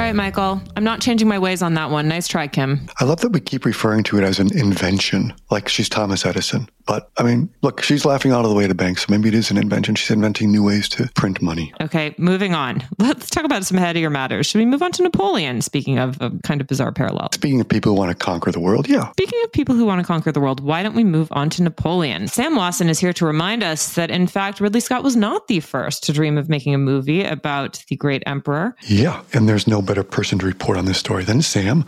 All 0.02 0.08
right, 0.08 0.16
Michael. 0.16 0.60
I'm 0.76 0.82
not 0.82 1.00
changing 1.00 1.28
my 1.28 1.38
ways 1.38 1.62
on 1.62 1.74
that 1.74 1.90
one. 1.90 2.08
Nice 2.08 2.26
try, 2.26 2.48
Kim. 2.48 2.88
I 2.98 3.04
love 3.04 3.20
that 3.20 3.28
we 3.28 3.38
keep 3.38 3.64
referring 3.64 4.02
to 4.02 4.18
it 4.18 4.24
as 4.24 4.40
an 4.40 4.48
invention, 4.58 5.32
like 5.48 5.68
she's 5.68 5.88
Thomas 5.88 6.26
Edison. 6.26 6.68
But 6.86 7.10
I 7.18 7.22
mean, 7.22 7.48
look, 7.62 7.82
she's 7.82 8.04
laughing 8.04 8.32
out 8.32 8.44
of 8.44 8.50
the 8.50 8.56
way 8.56 8.66
to 8.66 8.74
bank, 8.74 8.98
so 8.98 9.06
maybe 9.08 9.28
it 9.28 9.34
is 9.34 9.50
an 9.50 9.56
invention. 9.56 9.94
She's 9.94 10.10
inventing 10.10 10.50
new 10.50 10.64
ways 10.64 10.88
to 10.90 11.08
print 11.14 11.40
money. 11.40 11.72
Okay, 11.80 12.14
moving 12.18 12.54
on. 12.54 12.82
Let's 12.98 13.30
talk 13.30 13.44
about 13.44 13.64
some 13.64 13.78
headier 13.78 14.10
matters. 14.10 14.46
Should 14.46 14.58
we 14.58 14.66
move 14.66 14.82
on 14.82 14.92
to 14.92 15.02
Napoleon? 15.02 15.62
Speaking 15.62 15.98
of 15.98 16.20
a 16.20 16.30
kind 16.42 16.60
of 16.60 16.66
bizarre 16.66 16.92
parallel. 16.92 17.28
Speaking 17.32 17.60
of 17.60 17.68
people 17.68 17.92
who 17.92 17.98
want 17.98 18.10
to 18.10 18.16
conquer 18.16 18.50
the 18.50 18.60
world, 18.60 18.88
yeah. 18.88 19.10
Speaking 19.12 19.40
of 19.44 19.52
people 19.52 19.74
who 19.74 19.84
want 19.84 20.00
to 20.00 20.06
conquer 20.06 20.32
the 20.32 20.40
world, 20.40 20.60
why 20.60 20.82
don't 20.82 20.96
we 20.96 21.04
move 21.04 21.28
on 21.30 21.50
to 21.50 21.62
Napoleon? 21.62 22.26
Sam 22.28 22.56
Wasson 22.56 22.88
is 22.88 22.98
here 22.98 23.12
to 23.12 23.26
remind 23.26 23.62
us 23.62 23.94
that, 23.94 24.10
in 24.10 24.26
fact, 24.26 24.60
Ridley 24.60 24.80
Scott 24.80 25.04
was 25.04 25.16
not 25.16 25.46
the 25.48 25.60
first 25.60 26.02
to 26.04 26.12
dream 26.12 26.36
of 26.36 26.48
making 26.48 26.74
a 26.74 26.78
movie 26.78 27.24
about 27.24 27.84
the 27.88 27.96
great 27.96 28.22
emperor. 28.26 28.74
Yeah, 28.82 29.22
and 29.32 29.48
there's 29.48 29.66
no 29.66 29.82
better 29.92 30.02
person 30.02 30.38
to 30.38 30.46
report 30.46 30.78
on 30.78 30.86
this 30.86 30.96
story 30.96 31.22
than 31.22 31.42
Sam, 31.42 31.84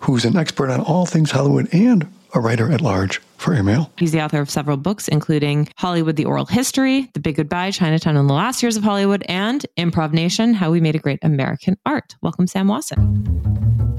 who's 0.00 0.24
an 0.24 0.38
expert 0.38 0.70
on 0.70 0.80
all 0.80 1.04
things 1.04 1.30
Hollywood 1.30 1.68
and 1.70 2.06
a 2.34 2.40
writer 2.40 2.72
at 2.72 2.80
large 2.80 3.18
for 3.36 3.52
Airmail. 3.52 3.92
He's 3.98 4.10
the 4.10 4.22
author 4.22 4.40
of 4.40 4.48
several 4.48 4.78
books, 4.78 5.06
including 5.06 5.68
Hollywood, 5.76 6.16
The 6.16 6.24
Oral 6.24 6.46
History, 6.46 7.10
The 7.12 7.20
Big 7.20 7.36
Goodbye, 7.36 7.70
Chinatown 7.72 8.16
and 8.16 8.26
the 8.26 8.32
Last 8.32 8.62
Years 8.62 8.78
of 8.78 8.84
Hollywood, 8.84 9.22
and 9.28 9.66
Improv 9.76 10.14
Nation, 10.14 10.54
How 10.54 10.70
We 10.70 10.80
Made 10.80 10.94
a 10.94 10.98
Great 10.98 11.18
American 11.20 11.76
Art. 11.84 12.16
Welcome, 12.22 12.46
Sam 12.46 12.68
Wasson. 12.68 13.91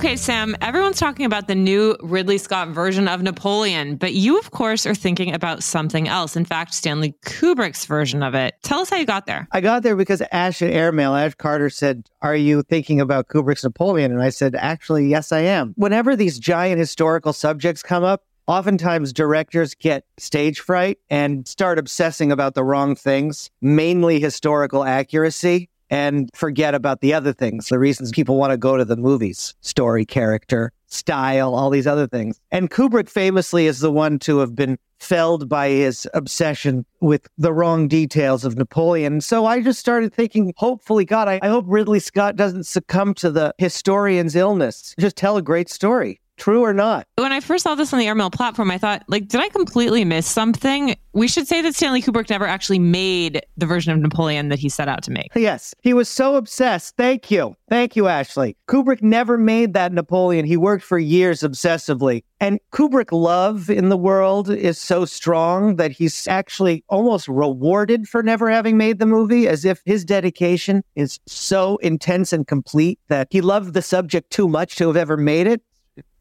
Okay, 0.00 0.16
Sam, 0.16 0.56
everyone's 0.62 0.98
talking 0.98 1.26
about 1.26 1.46
the 1.46 1.54
new 1.54 1.94
Ridley 2.00 2.38
Scott 2.38 2.68
version 2.68 3.06
of 3.06 3.20
Napoleon, 3.20 3.96
but 3.96 4.14
you, 4.14 4.38
of 4.38 4.50
course, 4.50 4.86
are 4.86 4.94
thinking 4.94 5.34
about 5.34 5.62
something 5.62 6.08
else. 6.08 6.36
In 6.36 6.46
fact, 6.46 6.72
Stanley 6.72 7.14
Kubrick's 7.26 7.84
version 7.84 8.22
of 8.22 8.34
it. 8.34 8.54
Tell 8.62 8.80
us 8.80 8.88
how 8.88 8.96
you 8.96 9.04
got 9.04 9.26
there. 9.26 9.46
I 9.52 9.60
got 9.60 9.82
there 9.82 9.96
because 9.96 10.22
Ash 10.32 10.62
at 10.62 10.70
Airmail, 10.70 11.14
Ash 11.14 11.34
Carter 11.34 11.68
said, 11.68 12.08
Are 12.22 12.34
you 12.34 12.62
thinking 12.62 12.98
about 12.98 13.28
Kubrick's 13.28 13.62
Napoleon? 13.62 14.10
And 14.10 14.22
I 14.22 14.30
said, 14.30 14.54
Actually, 14.54 15.06
yes, 15.06 15.32
I 15.32 15.40
am. 15.40 15.74
Whenever 15.76 16.16
these 16.16 16.38
giant 16.38 16.78
historical 16.78 17.34
subjects 17.34 17.82
come 17.82 18.02
up, 18.02 18.24
oftentimes 18.46 19.12
directors 19.12 19.74
get 19.74 20.06
stage 20.16 20.60
fright 20.60 20.98
and 21.10 21.46
start 21.46 21.78
obsessing 21.78 22.32
about 22.32 22.54
the 22.54 22.64
wrong 22.64 22.96
things, 22.96 23.50
mainly 23.60 24.18
historical 24.18 24.82
accuracy 24.82 25.68
and 25.90 26.30
forget 26.34 26.74
about 26.74 27.00
the 27.00 27.12
other 27.12 27.32
things, 27.32 27.68
the 27.68 27.78
reasons 27.78 28.10
people 28.12 28.36
want 28.36 28.52
to 28.52 28.56
go 28.56 28.76
to 28.76 28.84
the 28.84 28.96
movies 28.96 29.54
story, 29.60 30.06
character, 30.06 30.72
style, 30.86 31.54
all 31.54 31.70
these 31.70 31.86
other 31.86 32.06
things. 32.06 32.40
And 32.50 32.70
Kubrick 32.70 33.08
famously 33.08 33.66
is 33.66 33.80
the 33.80 33.90
one 33.90 34.18
to 34.20 34.38
have 34.38 34.54
been 34.54 34.78
felled 34.98 35.48
by 35.48 35.70
his 35.70 36.06
obsession 36.14 36.84
with 37.00 37.26
the 37.38 37.52
wrong 37.52 37.88
details 37.88 38.44
of 38.44 38.56
Napoleon. 38.56 39.20
So 39.20 39.46
I 39.46 39.62
just 39.62 39.80
started 39.80 40.12
thinking, 40.12 40.52
hopefully, 40.56 41.04
God, 41.04 41.26
I, 41.26 41.40
I 41.42 41.48
hope 41.48 41.64
Ridley 41.66 42.00
Scott 42.00 42.36
doesn't 42.36 42.64
succumb 42.64 43.14
to 43.14 43.30
the 43.30 43.54
historian's 43.58 44.36
illness. 44.36 44.94
Just 44.98 45.16
tell 45.16 45.36
a 45.36 45.42
great 45.42 45.70
story. 45.70 46.19
True 46.40 46.62
or 46.62 46.72
not? 46.72 47.06
When 47.16 47.32
I 47.32 47.40
first 47.40 47.64
saw 47.64 47.74
this 47.74 47.92
on 47.92 47.98
the 47.98 48.06
Airmail 48.06 48.30
platform, 48.30 48.70
I 48.70 48.78
thought, 48.78 49.04
like, 49.08 49.28
did 49.28 49.42
I 49.42 49.50
completely 49.50 50.06
miss 50.06 50.26
something? 50.26 50.96
We 51.12 51.28
should 51.28 51.46
say 51.46 51.60
that 51.60 51.74
Stanley 51.74 52.00
Kubrick 52.00 52.30
never 52.30 52.46
actually 52.46 52.78
made 52.78 53.42
the 53.58 53.66
version 53.66 53.92
of 53.92 53.98
Napoleon 53.98 54.48
that 54.48 54.58
he 54.58 54.70
set 54.70 54.88
out 54.88 55.02
to 55.02 55.10
make. 55.10 55.28
Yes, 55.36 55.74
he 55.82 55.92
was 55.92 56.08
so 56.08 56.36
obsessed. 56.36 56.96
Thank 56.96 57.30
you. 57.30 57.56
Thank 57.68 57.94
you, 57.94 58.06
Ashley. 58.06 58.56
Kubrick 58.68 59.02
never 59.02 59.36
made 59.36 59.74
that 59.74 59.92
Napoleon. 59.92 60.46
He 60.46 60.56
worked 60.56 60.82
for 60.82 60.98
years 60.98 61.40
obsessively. 61.40 62.22
And 62.40 62.58
Kubrick 62.72 63.12
love 63.12 63.68
in 63.68 63.90
the 63.90 63.98
world 63.98 64.48
is 64.48 64.78
so 64.78 65.04
strong 65.04 65.76
that 65.76 65.90
he's 65.90 66.26
actually 66.26 66.84
almost 66.88 67.28
rewarded 67.28 68.08
for 68.08 68.22
never 68.22 68.48
having 68.48 68.78
made 68.78 68.98
the 68.98 69.04
movie, 69.04 69.46
as 69.46 69.66
if 69.66 69.82
his 69.84 70.06
dedication 70.06 70.82
is 70.94 71.20
so 71.26 71.76
intense 71.78 72.32
and 72.32 72.46
complete 72.46 72.98
that 73.08 73.28
he 73.30 73.42
loved 73.42 73.74
the 73.74 73.82
subject 73.82 74.30
too 74.30 74.48
much 74.48 74.76
to 74.76 74.86
have 74.86 74.96
ever 74.96 75.18
made 75.18 75.46
it 75.46 75.60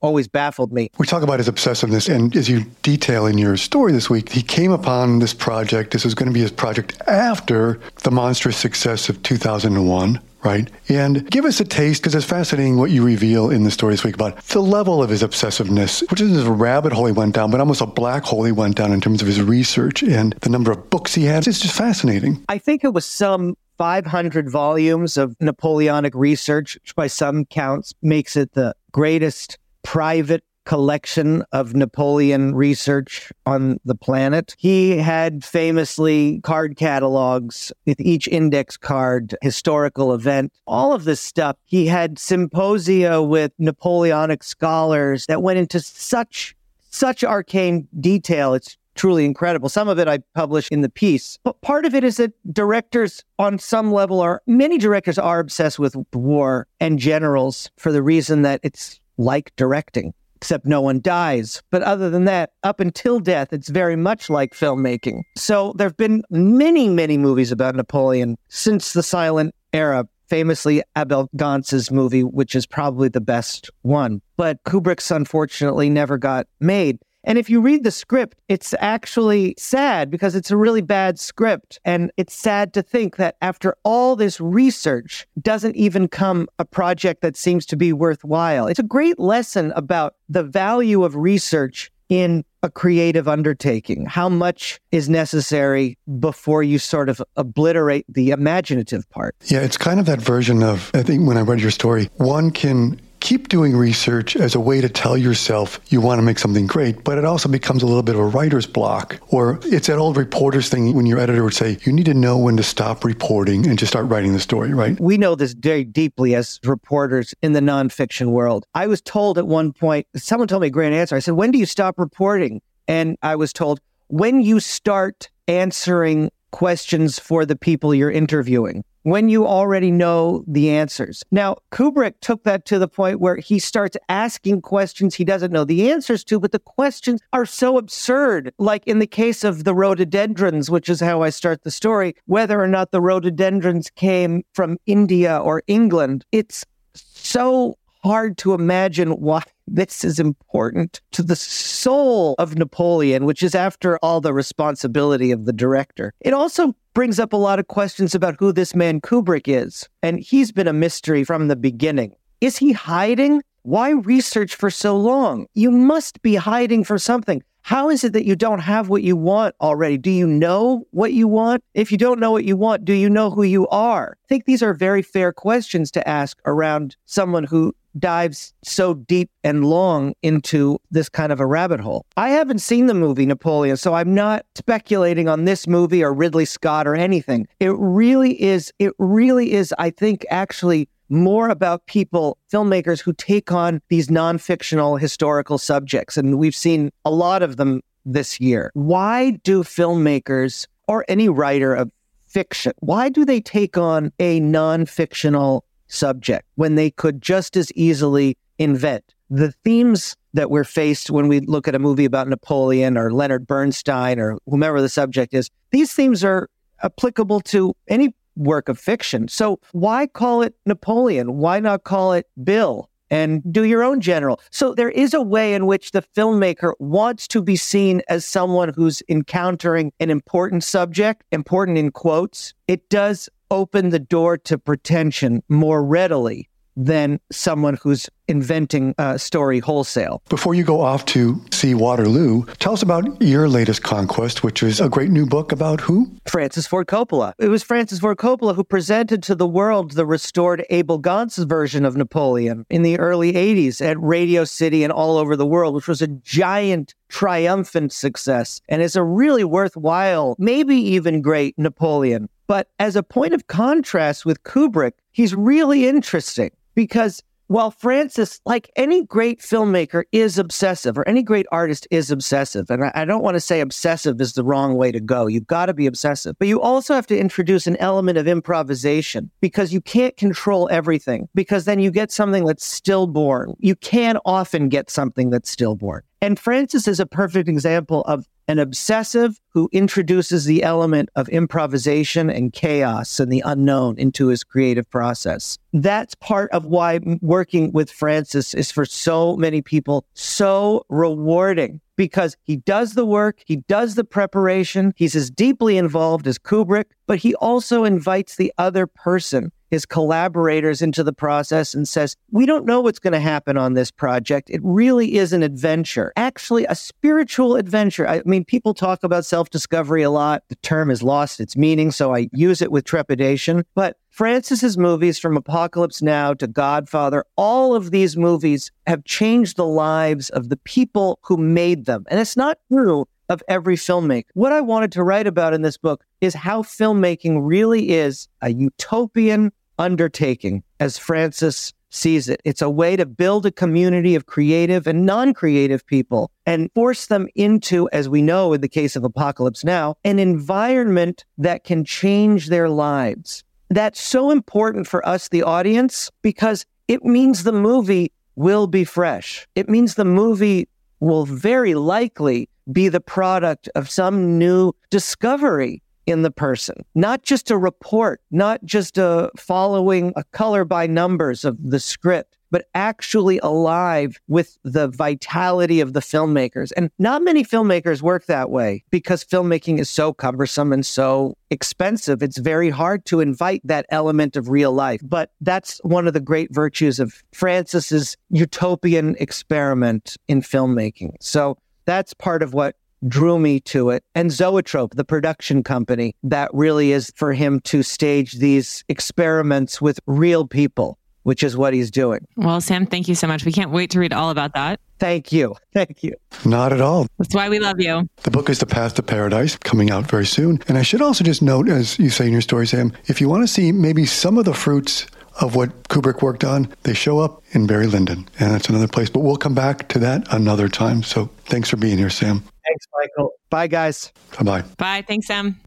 always 0.02 0.28
baffled 0.28 0.72
me. 0.72 0.90
We 0.98 1.06
talk 1.06 1.24
about 1.24 1.40
his 1.40 1.50
obsessiveness, 1.50 2.14
and 2.14 2.36
as 2.36 2.50
you 2.50 2.66
detail 2.82 3.26
in 3.26 3.38
your 3.38 3.58
story 3.58 3.92
this 3.92 4.10
week, 4.10 4.30
he 4.30 4.42
came 4.42 4.72
upon 4.72 5.20
this 5.20 5.34
project. 5.34 5.92
This 5.92 6.06
was 6.06 6.16
going 6.16 6.30
to 6.30 6.34
be 6.34 6.40
his 6.40 6.52
project 6.52 7.00
after 7.08 7.80
the 8.04 8.12
monstrous 8.12 8.58
success 8.58 9.10
of 9.10 9.22
2001 9.24 10.22
right? 10.42 10.70
And 10.88 11.30
give 11.30 11.44
us 11.44 11.60
a 11.60 11.66
taste, 11.66 12.02
because 12.02 12.16
it's 12.16 12.26
fascinating 12.26 12.78
what 12.78 12.92
you 12.92 13.04
reveal 13.04 13.50
in 13.50 13.64
the 13.64 13.72
story 13.72 13.94
this 13.94 14.06
week 14.06 14.16
about 14.16 14.42
the 14.46 14.62
level 14.62 15.04
of 15.04 15.10
his 15.10 15.22
obsessiveness, 15.22 16.10
which 16.10 16.22
is 16.22 16.46
a 16.46 16.52
rabbit 16.52 16.94
hole 16.94 17.08
he 17.08 17.12
went 17.12 17.36
down, 17.36 17.52
but 17.52 17.60
almost 17.60 17.82
a 17.82 17.86
black 17.86 18.24
hole 18.24 18.46
he 18.46 18.54
went 18.54 18.78
down 18.78 18.94
in 18.94 19.02
terms 19.02 19.22
of 19.22 19.28
his 19.28 19.42
research 19.42 20.02
and 20.02 20.34
the 20.40 20.50
number 20.50 20.72
of 20.72 20.90
books 20.90 21.14
he 21.14 21.26
had. 21.26 21.46
It's 21.46 21.60
just 21.60 21.76
fascinating. 21.76 22.42
I 22.48 22.58
think 22.58 22.86
it 22.86 22.94
was 22.94 23.06
some 23.06 23.58
500 23.78 24.50
volumes 24.50 25.18
of 25.18 25.36
Napoleonic 25.40 26.14
research, 26.16 26.76
which 26.76 26.96
by 26.96 27.08
some 27.08 27.46
counts 27.46 27.94
makes 28.02 28.36
it 28.36 28.54
the 28.54 28.76
greatest 28.92 29.58
private 29.84 30.44
collection 30.66 31.44
of 31.52 31.74
Napoleon 31.74 32.54
research 32.54 33.32
on 33.48 33.80
the 33.86 33.96
planet. 33.96 34.56
He 34.60 34.98
had 34.98 35.44
famously 35.44 36.42
card 36.42 36.78
catalogs 36.78 37.72
with 37.88 38.00
each 38.00 38.28
index 38.28 38.78
card, 38.78 39.36
historical 39.42 40.14
event, 40.14 40.54
all 40.68 40.94
of 40.94 41.06
this 41.06 41.22
stuff. 41.22 41.58
He 41.66 41.88
had 41.88 42.20
symposia 42.20 43.24
with 43.24 43.52
Napoleonic 43.58 44.44
scholars 44.44 45.26
that 45.26 45.42
went 45.42 45.58
into 45.58 45.80
such 45.80 46.56
such 46.92 47.24
arcane 47.24 47.88
detail. 48.00 48.54
It's 48.54 48.78
truly 49.00 49.24
incredible. 49.24 49.70
Some 49.70 49.88
of 49.88 49.98
it 49.98 50.10
I 50.10 50.20
publish 50.36 50.68
in 50.72 50.82
the 50.82 50.90
piece. 50.90 51.40
But 51.46 51.62
part 51.62 51.86
of 51.86 51.96
it 51.96 52.04
is 52.04 52.18
that 52.18 52.34
directors 52.54 53.24
on 53.40 53.58
some 53.58 53.94
level 53.94 54.20
are 54.20 54.42
many 54.46 54.78
directors 54.78 55.18
are 55.18 55.40
obsessed 55.40 55.80
with 55.80 55.96
war 56.14 56.68
and 56.82 57.00
generals 57.00 57.72
for 57.78 57.94
the 57.94 58.04
reason 58.04 58.42
that 58.42 58.60
it's 58.62 59.00
like 59.18 59.56
directing, 59.56 60.14
except 60.36 60.66
no 60.66 60.82
one 60.82 61.00
dies. 61.00 61.64
But 61.72 61.82
other 61.84 62.10
than 62.10 62.26
that, 62.26 62.52
up 62.64 62.82
until 62.82 63.22
death, 63.22 63.54
it's 63.54 63.70
very 63.70 63.96
much 63.96 64.30
like 64.30 64.54
filmmaking. 64.54 65.22
So 65.38 65.74
there 65.78 65.88
have 65.88 65.96
been 65.96 66.22
many, 66.30 66.90
many 66.90 67.18
movies 67.18 67.54
about 67.54 67.78
Napoleon 67.78 68.38
since 68.50 68.92
the 68.92 69.04
silent 69.04 69.56
era. 69.72 70.06
Famously, 70.28 70.84
Abel 70.96 71.28
Gance's 71.38 71.90
movie, 71.90 72.24
which 72.24 72.54
is 72.54 72.68
probably 72.68 73.10
the 73.10 73.22
best 73.22 73.72
one. 73.82 74.22
But 74.38 74.64
Kubrick's 74.64 75.10
unfortunately 75.10 75.90
never 75.90 76.20
got 76.20 76.46
made. 76.60 77.00
And 77.24 77.38
if 77.38 77.50
you 77.50 77.62
read 77.62 77.84
the 77.84 77.92
script, 77.92 78.38
it's 78.48 78.74
actually 78.80 79.56
sad 79.58 80.10
because 80.10 80.36
it's 80.36 80.52
a 80.52 80.58
really 80.58 80.82
bad 80.82 81.20
script. 81.20 81.80
And 81.84 82.12
it's 82.18 82.34
sad 82.34 82.74
to 82.74 82.82
think 82.82 83.18
that 83.18 83.36
after 83.42 83.76
all 83.84 84.16
this 84.16 84.40
research 84.40 85.28
doesn't 85.42 85.76
even 85.76 86.08
come 86.08 86.48
a 86.60 86.66
project 86.66 87.22
that 87.22 87.36
seems 87.36 87.66
to 87.68 87.76
be 87.76 87.92
worthwhile. 87.94 88.68
It's 88.68 88.80
a 88.80 88.84
great 88.84 89.20
lesson 89.20 89.74
about 89.76 90.16
the 90.30 90.44
value 90.44 91.04
of 91.04 91.16
research 91.16 91.92
in 92.08 92.44
a 92.64 92.70
creative 92.70 93.28
undertaking. 93.28 94.06
How 94.06 94.30
much 94.30 94.80
is 94.92 95.08
necessary 95.10 95.98
before 96.20 96.64
you 96.64 96.80
sort 96.80 97.08
of 97.08 97.22
obliterate 97.36 98.06
the 98.10 98.32
imaginative 98.32 99.08
part? 99.10 99.36
Yeah, 99.46 99.60
it's 99.60 99.78
kind 99.78 100.00
of 100.00 100.08
that 100.08 100.20
version 100.20 100.64
of, 100.64 100.90
I 100.94 101.04
think 101.04 101.28
when 101.28 101.38
I 101.38 101.42
read 101.42 101.62
your 101.62 101.72
story, 101.72 102.10
one 102.16 102.50
can 102.52 103.00
keep 103.20 103.50
doing 103.50 103.76
research 103.76 104.36
as 104.36 104.56
a 104.56 104.60
way 104.60 104.82
to 104.82 104.90
tell 104.90 105.18
yourself 105.18 105.80
you 105.90 106.02
want 106.02 106.20
to 106.20 106.24
make 106.24 106.40
something 106.40 106.68
great, 106.68 107.04
but 107.04 107.18
it 107.18 107.26
also 107.26 107.50
becomes 107.50 107.84
a 107.84 107.86
little 107.86 108.04
bit 108.04 108.16
of 108.16 108.22
a 108.22 108.26
writer's 108.26 108.66
block. 108.66 109.20
Or 109.28 109.60
it's 109.64 109.88
that 109.88 109.98
old 109.98 110.18
reporter's 110.18 110.70
thing 110.70 110.94
when 110.94 111.06
your 111.06 111.20
editor 111.20 111.44
would 111.44 111.54
say, 111.54 111.78
you 111.84 111.92
need 111.92 112.06
to 112.06 112.14
know 112.14 112.38
when 112.38 112.58
to 112.58 112.64
stop 112.64 113.04
reporting 113.04 113.68
and 113.68 113.78
just 113.78 113.92
start 113.92 114.08
writing 114.08 114.34
the 114.34 114.40
story, 114.40 114.74
right? 114.74 115.00
We 115.00 115.18
know 115.18 115.36
this 115.36 115.54
very 115.54 115.84
deeply 115.84 116.36
as 116.36 116.60
reporters 116.64 117.34
in 117.42 117.54
the 117.54 117.62
nonfiction 117.62 118.32
world. 118.32 118.66
I 118.74 118.88
was 118.88 119.02
told 119.02 119.38
at 119.38 119.48
one 119.48 119.74
point, 119.74 120.08
someone 120.16 120.48
told 120.48 120.62
me 120.62 120.68
a 120.68 120.72
great 120.72 120.94
answer. 120.94 121.16
I 121.16 121.20
said, 121.20 121.34
when 121.34 121.52
do 121.52 121.58
you 121.58 121.66
stop 121.66 122.00
reporting? 122.00 122.62
And 122.88 123.18
I 123.22 123.36
was 123.36 123.54
told, 123.54 123.80
when 124.08 124.42
you 124.42 124.60
start 124.60 125.30
answering 125.48 126.32
questions 126.52 127.20
for 127.20 127.46
the 127.46 127.56
people 127.56 127.94
you're 127.94 128.12
interviewing 128.12 128.84
when 129.04 129.30
you 129.30 129.48
already 129.48 129.92
know 129.92 130.44
the 130.48 130.70
answers. 130.70 131.24
Now, 131.32 131.58
Kubrick 131.72 132.16
took 132.22 132.44
that 132.44 132.66
to 132.66 132.78
the 132.78 132.88
point 132.88 133.20
where 133.20 133.38
he 133.38 133.58
starts 133.58 133.98
asking 134.10 134.62
questions 134.62 135.16
he 135.16 135.26
doesn't 135.26 135.52
know 135.52 135.64
the 135.64 135.90
answers 135.90 136.24
to, 136.26 136.40
but 136.40 136.52
the 136.52 136.60
questions 136.60 137.22
are 137.34 137.46
so 137.46 137.78
absurd. 137.78 138.54
Like 138.60 138.86
in 138.86 139.00
the 139.00 139.08
case 139.08 139.44
of 139.44 139.64
the 139.64 139.74
rhododendrons, 139.74 140.70
which 140.70 140.90
is 140.90 141.00
how 141.00 141.22
I 141.24 141.30
start 141.30 141.64
the 141.64 141.72
story, 141.72 142.14
whether 142.26 142.62
or 142.62 142.68
not 142.68 142.92
the 142.92 143.02
rhododendrons 143.02 143.90
came 143.90 144.44
from 144.54 144.78
India 144.86 145.38
or 145.38 145.64
England, 145.68 146.26
it's 146.32 146.66
so 146.94 147.76
hard 148.04 148.38
to 148.40 148.54
imagine 148.54 149.12
why 149.12 149.44
this 149.68 150.04
is 150.04 150.20
important 150.20 151.02
to 151.12 151.24
the 151.24 151.36
soul 151.36 152.36
of 152.40 152.58
Napoleon, 152.58 153.26
which 153.26 153.44
is, 153.44 153.54
after 153.54 153.98
all, 154.00 154.22
the 154.22 154.34
responsibility 154.34 155.32
of 155.32 155.46
the 155.46 155.54
director. 155.54 156.14
It 156.22 156.34
also 156.34 156.76
brings 156.94 157.20
up 157.20 157.34
a 157.34 157.38
lot 157.38 157.60
of 157.60 157.68
questions 157.68 158.16
about 158.16 158.36
who 158.40 158.52
this 158.52 158.76
man 158.76 159.00
Kubrick 159.00 159.48
is. 159.48 159.88
And 160.02 160.20
he's 160.20 160.52
been 160.52 160.68
a 160.68 160.74
mystery 160.74 161.24
from 161.24 161.48
the 161.48 161.56
beginning. 161.56 162.16
Is 162.42 162.58
he 162.58 162.72
hiding? 162.72 163.44
Why 163.64 163.92
research 163.92 164.56
for 164.56 164.70
so 164.70 164.98
long? 164.98 165.46
You 165.54 165.70
must 165.70 166.22
be 166.22 166.36
hiding 166.36 166.84
for 166.84 166.98
something. 166.98 167.44
How 167.70 167.92
is 167.92 168.04
it 168.04 168.14
that 168.14 168.26
you 168.26 168.36
don't 168.36 168.62
have 168.62 168.90
what 168.90 169.04
you 169.04 169.16
want 169.16 169.54
already? 169.62 169.96
Do 169.96 170.10
you 170.10 170.26
know 170.26 170.88
what 170.90 171.14
you 171.14 171.28
want? 171.28 171.64
If 171.76 171.92
you 171.92 172.00
don't 172.00 172.20
know 172.20 172.32
what 172.32 172.44
you 172.44 172.58
want, 172.58 172.84
do 172.84 172.94
you 172.94 173.08
know 173.08 173.30
who 173.30 173.44
you 173.44 173.68
are? 173.68 174.18
I 174.24 174.26
think 174.28 174.46
these 174.46 174.64
are 174.64 174.74
very 174.74 175.04
fair 175.04 175.32
questions 175.32 175.92
to 175.92 176.10
ask 176.10 176.40
around 176.48 176.96
someone 177.06 177.44
who 177.44 177.76
dives 178.00 178.56
so 178.64 178.96
deep 178.96 179.30
and 179.44 179.66
long 179.66 180.16
into 180.24 180.80
this 180.90 181.10
kind 181.10 181.32
of 181.32 181.40
a 181.40 181.46
rabbit 181.46 181.80
hole. 181.80 182.08
I 182.18 182.30
haven't 182.30 182.58
seen 182.58 182.88
the 182.88 182.96
movie 182.96 183.28
Napoleon, 183.28 183.78
so 183.78 183.94
I'm 183.94 184.16
not 184.16 184.48
speculating 184.56 185.28
on 185.28 185.46
this 185.46 185.68
movie 185.68 186.04
or 186.04 186.12
Ridley 186.12 186.46
Scott 186.46 186.88
or 186.88 186.96
anything. 186.96 187.48
It 187.60 187.76
really 187.78 188.42
is, 188.42 188.74
it 188.80 188.94
really 188.98 189.54
is, 189.54 189.76
I 189.78 189.92
think, 189.92 190.26
actually 190.32 190.90
more 191.10 191.50
about 191.50 191.86
people, 191.86 192.38
filmmakers 192.52 193.02
who 193.02 193.14
take 193.14 193.52
on 193.52 193.82
these 193.90 194.10
non 194.10 194.38
fictional 194.38 194.98
historical 194.98 195.58
subjects. 195.58 196.18
And 196.18 196.38
we've 196.38 196.56
seen 196.56 196.92
a 197.06 197.12
lot 197.12 197.44
of 197.44 197.58
them 197.58 197.82
this 198.06 198.40
year. 198.40 198.72
Why 198.74 199.32
do 199.44 199.64
filmmakers 199.64 200.68
or 200.88 201.06
any 201.08 201.30
writer 201.30 201.76
of 201.76 201.92
fiction, 202.30 202.74
why 202.80 203.10
do 203.10 203.26
they 203.26 203.42
take 203.42 203.78
on 203.78 204.12
a 204.20 204.40
non 204.40 204.86
fictional 204.86 205.66
subject 205.88 206.46
when 206.56 206.76
they 206.76 206.92
could 206.92 207.22
just 207.22 207.58
as 207.58 207.72
easily 207.74 208.38
invent 208.60 209.04
the 209.30 209.52
themes 209.64 210.16
that 210.34 210.50
we're 210.52 210.64
faced 210.64 211.10
when 211.10 211.28
we 211.28 211.40
look 211.40 211.68
at 211.68 211.76
a 211.76 211.80
movie 211.80 212.06
about 212.06 212.28
Napoleon 212.28 212.98
or 212.98 213.12
Leonard 213.12 213.48
Bernstein 213.48 214.20
or 214.20 214.38
whomever 214.46 214.82
the 214.82 214.90
subject 214.90 215.34
is. 215.34 215.50
These 215.72 215.94
themes 215.94 216.24
are 216.24 216.50
applicable 216.84 217.42
to 217.42 217.74
any 217.88 218.14
work 218.40 218.70
of 218.70 218.80
fiction. 218.80 219.28
So 219.28 219.60
why 219.74 220.08
call 220.08 220.42
it 220.42 220.56
Napoleon? 220.66 221.38
Why 221.38 221.60
not 221.60 221.84
call 221.84 222.14
it 222.14 222.26
Bill? 222.44 222.90
And 223.12 223.42
do 223.52 223.64
your 223.64 223.84
own 223.84 224.02
general. 224.02 224.40
So 224.52 224.76
there 224.76 224.92
is 224.92 225.16
a 225.16 225.22
way 225.22 225.56
in 225.56 225.66
which 225.66 225.92
the 225.92 226.04
filmmaker 226.16 226.74
wants 226.80 227.28
to 227.30 227.42
be 227.42 227.56
seen 227.56 228.04
as 228.08 228.24
someone 228.24 228.72
who's 228.76 229.02
encountering 229.10 229.92
an 230.00 230.12
important 230.12 230.64
subject, 230.64 231.24
important 231.32 231.80
in 231.80 231.92
quotes. 231.92 232.54
It 232.68 232.88
does 232.90 233.28
open 233.50 233.90
the 233.90 234.00
door 234.00 234.38
to 234.38 234.60
pretension 234.60 235.42
more 235.50 235.84
readily 235.84 236.49
than 236.80 237.20
someone 237.30 237.78
who's 237.82 238.10
inventing 238.30 238.96
a 238.98 239.20
story 239.20 239.60
wholesale. 239.60 240.22
Before 240.30 240.54
you 240.54 240.64
go 240.64 240.80
off 240.80 241.04
to 241.06 241.44
see 241.52 241.74
Waterloo, 241.74 242.46
tell 242.60 242.74
us 242.74 242.82
about 242.82 243.22
your 243.22 243.50
latest 243.50 243.84
conquest, 243.84 244.44
which 244.44 244.64
is 244.64 244.80
a 244.80 244.88
great 244.88 245.10
new 245.10 245.26
book 245.26 245.52
about 245.52 245.82
who? 245.82 246.10
Francis 246.26 246.66
Ford 246.66 246.88
Coppola. 246.88 247.34
It 247.38 247.50
was 247.50 247.64
Francis 247.64 248.00
Ford 248.00 248.18
Coppola 248.18 248.56
who 248.56 248.64
presented 248.64 249.22
to 249.24 249.36
the 249.36 249.48
world 249.48 249.92
the 249.92 250.06
restored 250.06 250.66
Abel 250.70 251.00
Gance 251.00 251.38
version 251.38 251.84
of 251.84 251.98
Napoleon 251.98 252.66
in 252.70 252.84
the 252.84 252.98
early 252.98 253.34
80s 253.34 253.86
at 253.86 254.00
Radio 254.00 254.46
City 254.46 254.84
and 254.84 254.94
all 254.94 255.18
over 255.18 255.36
the 255.36 255.46
world, 255.46 255.76
which 255.76 255.88
was 255.88 256.02
a 256.02 256.08
giant 256.08 256.96
triumphant 257.10 257.92
success 257.92 258.62
and 258.70 258.82
is 258.82 258.96
a 258.96 259.04
really 259.04 259.44
worthwhile, 259.44 260.36
maybe 260.40 260.76
even 260.76 261.22
great 261.22 261.58
Napoleon. 261.58 262.30
But 262.48 262.70
as 262.80 262.96
a 262.96 263.04
point 263.04 263.34
of 263.34 263.48
contrast 263.48 264.26
with 264.26 264.44
Kubrick, 264.44 264.94
he's 265.12 265.36
really 265.36 265.88
interesting 265.88 266.52
because 266.80 267.22
while 267.48 267.72
Francis, 267.72 268.40
like 268.46 268.72
any 268.78 269.04
great 269.04 269.42
filmmaker, 269.42 270.04
is 270.14 270.38
obsessive, 270.38 270.98
or 270.98 271.06
any 271.10 271.22
great 271.22 271.46
artist 271.52 271.86
is 271.92 272.10
obsessive, 272.10 272.70
and 272.70 272.86
I, 272.86 272.92
I 272.96 273.04
don't 273.04 273.22
want 273.22 273.36
to 273.36 273.42
say 273.42 273.60
obsessive 273.60 274.22
is 274.22 274.32
the 274.32 274.46
wrong 274.46 274.76
way 274.76 274.94
to 274.94 275.02
go. 275.02 275.28
You've 275.28 275.46
got 275.46 275.66
to 275.66 275.74
be 275.74 275.88
obsessive, 275.88 276.38
but 276.40 276.48
you 276.48 276.62
also 276.62 276.94
have 276.94 277.06
to 277.08 277.20
introduce 277.20 277.68
an 277.68 277.76
element 277.82 278.18
of 278.18 278.30
improvisation 278.30 279.30
because 279.42 279.74
you 279.74 279.82
can't 279.82 280.16
control 280.16 280.70
everything, 280.72 281.28
because 281.36 281.66
then 281.66 281.80
you 281.80 281.92
get 281.92 282.14
something 282.14 282.46
that's 282.46 282.66
stillborn. 282.66 283.56
You 283.60 283.76
can 283.76 284.18
often 284.24 284.70
get 284.70 284.90
something 284.90 285.32
that's 285.32 285.50
stillborn. 285.50 286.04
And 286.22 286.40
Francis 286.40 286.88
is 286.88 287.02
a 287.02 287.06
perfect 287.06 287.50
example 287.50 288.04
of 288.04 288.26
an 288.50 288.58
obsessive 288.58 289.40
who 289.50 289.70
introduces 289.72 290.46
the 290.46 290.64
element 290.64 291.08
of 291.16 291.30
improvisation 291.30 292.32
and 292.32 292.52
chaos 292.52 293.20
and 293.20 293.32
the 293.32 293.44
unknown 293.46 293.96
into 294.00 294.28
his 294.28 294.44
creative 294.44 294.90
process. 294.90 295.60
That's 295.72 296.16
part 296.16 296.50
of 296.52 296.66
why 296.66 297.00
working 297.22 297.72
with 297.72 297.92
Francis 297.92 298.56
is 298.56 298.72
for 298.72 298.86
so 298.86 299.38
many 299.38 299.62
people 299.62 300.04
so 300.16 300.84
rewarding 300.90 301.80
because 301.96 302.36
he 302.42 302.56
does 302.56 302.94
the 302.96 303.06
work, 303.06 303.44
he 303.46 303.58
does 303.58 303.94
the 303.94 304.04
preparation, 304.04 304.94
he's 304.96 305.16
as 305.16 305.30
deeply 305.30 305.78
involved 305.78 306.26
as 306.26 306.40
Kubrick, 306.40 306.86
but 307.06 307.20
he 307.20 307.36
also 307.36 307.84
invites 307.84 308.36
the 308.36 308.52
other 308.58 308.88
person 308.88 309.52
his 309.70 309.86
collaborators 309.86 310.82
into 310.82 311.04
the 311.04 311.14
process 311.14 311.74
and 311.74 311.88
says, 311.88 312.16
We 312.32 312.46
don't 312.46 312.66
know 312.66 312.82
what's 312.82 313.00
going 313.00 313.14
to 313.14 313.20
happen 313.20 313.58
on 313.58 313.74
this 313.74 313.92
project. 313.92 314.50
It 314.50 314.62
really 314.64 315.18
is 315.18 315.34
an 315.34 315.44
adventure, 315.44 316.12
actually, 316.16 316.66
a 316.66 316.76
spiritual 316.76 317.56
adventure. 317.56 318.08
I 318.08 318.22
mean, 318.26 318.46
people 318.46 318.74
talk 318.74 319.04
about 319.04 319.26
self 319.26 319.50
discovery 319.50 320.04
a 320.04 320.10
lot. 320.10 320.44
The 320.50 320.56
term 320.56 320.90
has 320.90 321.04
lost 321.04 321.40
its 321.40 321.56
meaning, 321.56 321.92
so 321.92 322.14
I 322.16 322.30
use 322.34 322.62
it 322.62 322.72
with 322.72 322.86
trepidation. 322.86 323.66
But 323.76 323.98
Francis's 324.10 324.78
movies 324.78 325.20
from 325.20 325.38
Apocalypse 325.38 326.02
Now 326.02 326.34
to 326.34 326.48
Godfather, 326.48 327.24
all 327.36 327.76
of 327.76 327.92
these 327.92 328.18
movies 328.18 328.72
have 328.88 329.04
changed 329.06 329.56
the 329.56 329.66
lives 329.66 330.30
of 330.30 330.50
the 330.50 330.58
people 330.58 331.20
who 331.22 331.38
made 331.38 331.86
them. 331.86 332.06
And 332.10 332.20
it's 332.20 332.36
not 332.36 332.58
true 332.72 333.06
of 333.30 333.44
every 333.48 333.76
filmmaker. 333.76 334.26
What 334.34 334.52
I 334.52 334.60
wanted 334.60 334.92
to 334.94 335.04
write 335.04 335.28
about 335.28 335.54
in 335.54 335.62
this 335.62 335.78
book 335.78 336.04
is 336.20 336.34
how 336.34 336.64
filmmaking 336.64 337.40
really 337.42 337.92
is 337.92 338.28
a 338.42 338.52
utopian 338.52 339.52
undertaking 339.80 340.62
as 340.80 340.98
Francis 340.98 341.74
sees 341.90 342.30
it. 342.30 342.42
It's 342.46 342.62
a 342.62 342.70
way 342.70 342.96
to 342.96 343.06
build 343.06 343.46
a 343.46 343.52
community 343.52 344.14
of 344.14 344.28
creative 344.28 344.86
and 344.86 345.06
non 345.06 345.34
creative 345.34 345.86
people 345.86 346.30
and 346.46 346.70
force 346.76 347.08
them 347.08 347.28
into, 347.36 347.90
as 347.92 348.08
we 348.08 348.22
know 348.22 348.54
in 348.54 348.62
the 348.62 348.70
case 348.70 348.96
of 348.96 349.04
Apocalypse 349.04 349.64
Now, 349.64 349.96
an 350.04 350.20
environment 350.20 351.26
that 351.38 351.64
can 351.64 351.84
change 351.84 352.48
their 352.48 352.70
lives. 352.70 353.44
That's 353.70 354.02
so 354.02 354.32
important 354.32 354.88
for 354.88 355.08
us, 355.08 355.30
the 355.30 355.44
audience, 355.44 356.12
because 356.22 356.66
it 356.88 357.04
means 357.04 357.44
the 357.44 357.52
movie 357.52 358.12
will 358.36 358.68
be 358.68 358.84
fresh. 358.84 359.48
It 359.56 359.70
means 359.70 359.96
the 359.96 360.06
movie 360.06 360.68
will 361.00 361.26
very 361.26 361.76
likely 361.76 362.50
be 362.72 362.90
the 362.90 363.02
product 363.02 363.70
of 363.76 363.90
some 363.90 364.38
new 364.38 364.74
discovery 364.90 365.82
in 366.10 366.24
the 366.24 366.32
person, 366.32 366.84
not 366.96 367.24
just 367.24 367.52
a 367.52 367.58
report, 367.58 368.22
not 368.32 368.64
just 368.66 368.98
a 368.98 369.32
following 369.38 370.14
a 370.16 370.24
color 370.26 370.66
by 370.66 370.88
numbers 370.88 371.46
of 371.46 371.58
the 371.62 371.80
script, 371.80 372.36
but 372.52 372.66
actually 372.74 373.40
alive 373.40 374.20
with 374.28 374.58
the 374.64 374.88
vitality 374.88 375.82
of 375.82 375.94
the 375.94 376.00
filmmakers. 376.00 376.72
And 376.76 376.90
not 376.98 377.22
many 377.22 377.44
filmmakers 377.44 378.02
work 378.02 378.26
that 378.26 378.50
way 378.50 378.84
because 378.90 379.24
filmmaking 379.24 379.80
is 379.80 379.90
so 379.90 380.14
cumbersome 380.14 380.74
and 380.74 380.86
so 380.86 381.36
expensive. 381.50 382.24
It's 382.24 382.40
very 382.40 382.70
hard 382.70 383.06
to 383.06 383.20
invite 383.20 383.62
that 383.66 383.86
element 383.90 384.36
of 384.36 384.50
real 384.50 384.72
life. 384.72 385.02
But 385.04 385.32
that's 385.42 385.80
one 385.84 386.08
of 386.08 386.14
the 386.14 386.20
great 386.20 386.54
virtues 386.54 387.00
of 387.00 387.24
Francis's 387.34 388.18
utopian 388.30 389.16
experiment 389.20 390.18
in 390.28 390.42
filmmaking. 390.42 391.16
So 391.20 391.58
that's 391.86 392.14
part 392.14 392.44
of 392.44 392.54
what 392.54 392.76
drew 393.08 393.40
me 393.40 393.60
to 393.62 393.90
it. 393.90 394.04
And 394.16 394.32
Zoetrope, 394.32 394.96
the 394.96 395.06
production 395.06 395.64
company, 395.64 396.16
that 396.24 396.50
really 396.54 396.92
is 396.92 397.12
for 397.16 397.34
him 397.34 397.60
to 397.62 397.84
stage 397.84 398.34
these 398.34 398.84
experiments 398.90 399.82
with 399.82 400.00
real 400.06 400.48
people, 400.48 400.98
which 401.24 401.44
is 401.44 401.56
what 401.56 401.74
he's 401.74 401.92
doing. 401.92 402.26
Well, 402.36 402.62
Sam, 402.62 402.86
thank 402.86 403.08
you 403.08 403.16
so 403.16 403.28
much. 403.28 403.46
We 403.46 403.52
can't 403.52 403.72
wait 403.72 403.92
to 403.92 404.00
read 404.00 404.14
all 404.14 404.30
about 404.30 404.54
that. 404.54 404.80
Thank 405.00 405.32
you. 405.32 405.56
Thank 405.74 406.04
you. 406.04 406.14
Not 406.44 406.74
at 406.74 406.82
all. 406.82 407.08
That's 407.18 407.34
why 407.34 407.48
we 407.48 407.60
love 407.60 407.80
you. 407.80 408.10
The 408.24 408.32
book 408.32 408.50
is 408.50 408.60
The 408.60 408.66
Path 408.66 408.96
to 408.96 409.04
Paradise, 409.04 409.56
coming 409.56 409.92
out 409.92 410.10
very 410.10 410.26
soon. 410.26 410.60
And 410.68 410.78
I 410.78 410.82
should 410.82 411.02
also 411.02 411.24
just 411.24 411.42
note, 411.42 411.70
as 411.70 411.98
you 412.00 412.10
say 412.10 412.26
in 412.26 412.34
your 412.34 412.42
story, 412.42 412.68
Sam, 412.68 412.92
if 413.08 413.22
you 413.22 413.30
want 413.30 413.44
to 413.44 413.48
see 413.48 413.72
maybe 413.72 414.06
some 414.06 414.38
of 414.38 414.44
the 414.44 414.54
fruits 414.54 415.08
of 415.40 415.56
what 415.56 415.88
Kubrick 415.88 416.22
worked 416.22 416.44
on, 416.44 416.68
they 416.84 416.94
show 416.94 417.20
up 417.20 417.42
in 417.52 417.66
Barry 417.66 417.88
Lyndon. 417.88 418.28
And 418.42 418.52
that's 418.52 418.68
another 418.68 418.90
place. 418.90 419.10
But 419.10 419.22
we'll 419.22 419.38
come 419.38 419.56
back 419.56 419.88
to 419.90 420.00
that 420.00 420.28
another 420.34 420.68
time. 420.68 421.02
So 421.02 421.30
thanks 421.46 421.70
for 421.70 421.78
being 421.78 421.98
here, 421.98 422.10
Sam. 422.10 422.44
Thanks, 422.70 422.86
Michael. 422.94 423.32
Bye, 423.50 423.68
guys. 423.68 424.12
Bye 424.38 424.44
bye. 424.44 424.64
Bye. 424.78 425.04
Thanks, 425.08 425.28
Sam. 425.28 425.60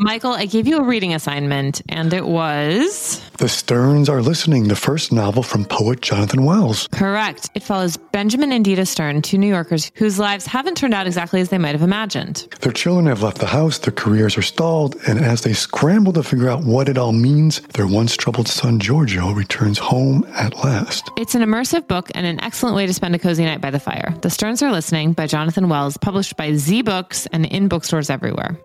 Michael, 0.00 0.30
I 0.30 0.46
gave 0.46 0.68
you 0.68 0.78
a 0.78 0.84
reading 0.84 1.12
assignment, 1.12 1.82
and 1.88 2.12
it 2.12 2.24
was. 2.24 3.20
The 3.38 3.48
Sterns 3.48 4.08
Are 4.08 4.22
Listening, 4.22 4.68
the 4.68 4.76
first 4.76 5.12
novel 5.12 5.42
from 5.42 5.64
poet 5.64 6.02
Jonathan 6.02 6.44
Wells. 6.44 6.86
Correct. 6.92 7.50
It 7.56 7.64
follows 7.64 7.96
Benjamin 7.96 8.52
and 8.52 8.64
Dita 8.64 8.86
Stern, 8.86 9.22
two 9.22 9.38
New 9.38 9.48
Yorkers 9.48 9.90
whose 9.96 10.20
lives 10.20 10.46
haven't 10.46 10.76
turned 10.76 10.94
out 10.94 11.08
exactly 11.08 11.40
as 11.40 11.48
they 11.48 11.58
might 11.58 11.72
have 11.72 11.82
imagined. 11.82 12.46
Their 12.60 12.70
children 12.70 13.06
have 13.06 13.24
left 13.24 13.38
the 13.38 13.46
house, 13.48 13.78
their 13.78 13.92
careers 13.92 14.38
are 14.38 14.42
stalled, 14.42 14.94
and 15.08 15.18
as 15.18 15.42
they 15.42 15.52
scramble 15.52 16.12
to 16.12 16.22
figure 16.22 16.48
out 16.48 16.62
what 16.62 16.88
it 16.88 16.96
all 16.96 17.12
means, 17.12 17.60
their 17.74 17.88
once 17.88 18.16
troubled 18.16 18.46
son 18.46 18.78
Giorgio 18.78 19.32
returns 19.32 19.78
home 19.78 20.24
at 20.36 20.54
last. 20.62 21.10
It's 21.16 21.34
an 21.34 21.42
immersive 21.42 21.88
book 21.88 22.08
and 22.14 22.24
an 22.24 22.40
excellent 22.40 22.76
way 22.76 22.86
to 22.86 22.94
spend 22.94 23.16
a 23.16 23.18
cozy 23.18 23.44
night 23.44 23.60
by 23.60 23.72
the 23.72 23.80
fire. 23.80 24.14
The 24.22 24.30
Sterns 24.30 24.62
Are 24.62 24.70
Listening 24.70 25.12
by 25.12 25.26
Jonathan 25.26 25.68
Wells, 25.68 25.96
published 25.96 26.36
by 26.36 26.54
Z 26.54 26.82
Books 26.82 27.26
and 27.32 27.44
in 27.46 27.66
bookstores 27.66 28.10
everywhere. 28.10 28.60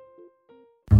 I 0.92 0.96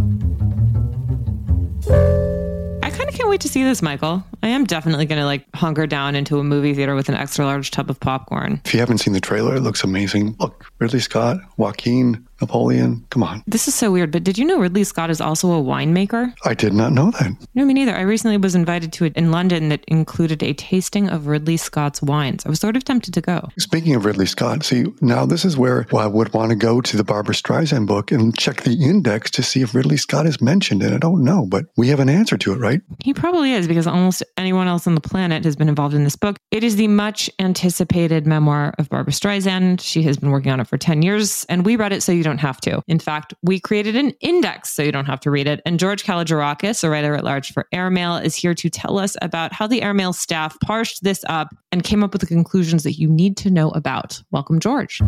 kind 2.90 3.08
of 3.08 3.14
can't 3.14 3.28
wait 3.28 3.40
to 3.42 3.48
see 3.48 3.64
this, 3.64 3.82
Michael. 3.82 4.24
I 4.42 4.48
am 4.48 4.64
definitely 4.64 5.06
going 5.06 5.18
to 5.18 5.24
like 5.24 5.46
hunker 5.54 5.86
down 5.86 6.14
into 6.14 6.38
a 6.38 6.44
movie 6.44 6.74
theater 6.74 6.94
with 6.94 7.08
an 7.08 7.14
extra 7.14 7.44
large 7.44 7.70
tub 7.70 7.90
of 7.90 8.00
popcorn. 8.00 8.60
If 8.64 8.74
you 8.74 8.80
haven't 8.80 8.98
seen 8.98 9.12
the 9.12 9.20
trailer, 9.20 9.56
it 9.56 9.60
looks 9.60 9.84
amazing. 9.84 10.36
Look, 10.38 10.66
Ridley 10.78 11.00
Scott, 11.00 11.38
Joaquin, 11.56 12.26
Napoleon. 12.44 13.04
Come 13.10 13.22
on. 13.22 13.42
This 13.46 13.68
is 13.68 13.74
so 13.74 13.90
weird, 13.90 14.10
but 14.10 14.22
did 14.22 14.36
you 14.36 14.44
know 14.44 14.58
Ridley 14.58 14.84
Scott 14.84 15.08
is 15.08 15.20
also 15.20 15.50
a 15.52 15.62
winemaker? 15.62 16.34
I 16.44 16.52
did 16.52 16.74
not 16.74 16.92
know 16.92 17.10
that. 17.12 17.32
No, 17.54 17.64
me 17.64 17.72
neither. 17.72 17.94
I 17.94 18.02
recently 18.02 18.36
was 18.36 18.54
invited 18.54 18.92
to 18.94 19.06
it 19.06 19.16
in 19.16 19.30
London 19.30 19.70
that 19.70 19.84
included 19.88 20.42
a 20.42 20.52
tasting 20.52 21.08
of 21.08 21.26
Ridley 21.26 21.56
Scott's 21.56 22.02
wines. 22.02 22.44
I 22.44 22.50
was 22.50 22.60
sort 22.60 22.76
of 22.76 22.84
tempted 22.84 23.14
to 23.14 23.20
go. 23.20 23.48
Speaking 23.58 23.94
of 23.94 24.04
Ridley 24.04 24.26
Scott, 24.26 24.62
see, 24.62 24.84
now 25.00 25.24
this 25.24 25.44
is 25.44 25.56
where 25.56 25.86
I 25.96 26.06
would 26.06 26.34
want 26.34 26.50
to 26.50 26.56
go 26.56 26.80
to 26.82 26.96
the 26.96 27.04
Barbra 27.04 27.34
Streisand 27.34 27.86
book 27.86 28.12
and 28.12 28.36
check 28.36 28.62
the 28.62 28.74
index 28.74 29.30
to 29.32 29.42
see 29.42 29.62
if 29.62 29.74
Ridley 29.74 29.96
Scott 29.96 30.26
is 30.26 30.40
mentioned. 30.42 30.82
And 30.82 30.94
I 30.94 30.98
don't 30.98 31.24
know, 31.24 31.46
but 31.46 31.64
we 31.78 31.88
have 31.88 32.00
an 32.00 32.10
answer 32.10 32.36
to 32.36 32.52
it, 32.52 32.58
right? 32.58 32.82
He 33.02 33.14
probably 33.14 33.52
is 33.52 33.66
because 33.66 33.86
almost 33.86 34.22
anyone 34.36 34.66
else 34.66 34.86
on 34.86 34.94
the 34.94 35.00
planet 35.00 35.44
has 35.44 35.56
been 35.56 35.68
involved 35.70 35.94
in 35.94 36.04
this 36.04 36.16
book. 36.16 36.36
It 36.50 36.62
is 36.62 36.76
the 36.76 36.88
much 36.88 37.30
anticipated 37.38 38.26
memoir 38.26 38.74
of 38.78 38.90
Barbra 38.90 39.12
Streisand. 39.12 39.80
She 39.80 40.02
has 40.02 40.18
been 40.18 40.30
working 40.30 40.52
on 40.52 40.60
it 40.60 40.68
for 40.68 40.76
10 40.76 41.02
years, 41.02 41.44
and 41.48 41.64
we 41.64 41.76
read 41.76 41.92
it 41.92 42.02
so 42.02 42.12
you 42.12 42.22
don't 42.22 42.33
have 42.38 42.60
to. 42.62 42.82
In 42.86 42.98
fact, 42.98 43.34
we 43.42 43.60
created 43.60 43.96
an 43.96 44.10
index 44.20 44.72
so 44.72 44.82
you 44.82 44.92
don't 44.92 45.06
have 45.06 45.20
to 45.20 45.30
read 45.30 45.46
it. 45.46 45.60
And 45.64 45.78
George 45.78 46.04
Kalogerakis, 46.04 46.84
a 46.84 46.90
writer 46.90 47.14
at 47.14 47.24
large 47.24 47.52
for 47.52 47.66
Airmail, 47.72 48.16
is 48.16 48.34
here 48.34 48.54
to 48.54 48.70
tell 48.70 48.98
us 48.98 49.16
about 49.22 49.52
how 49.52 49.66
the 49.66 49.82
Airmail 49.82 50.12
staff 50.12 50.58
parsed 50.60 51.02
this 51.02 51.24
up 51.28 51.48
and 51.72 51.82
came 51.82 52.02
up 52.02 52.12
with 52.12 52.20
the 52.20 52.26
conclusions 52.26 52.82
that 52.84 52.94
you 52.94 53.08
need 53.08 53.36
to 53.38 53.50
know 53.50 53.70
about. 53.70 54.22
Welcome, 54.30 54.60
George. 54.60 55.00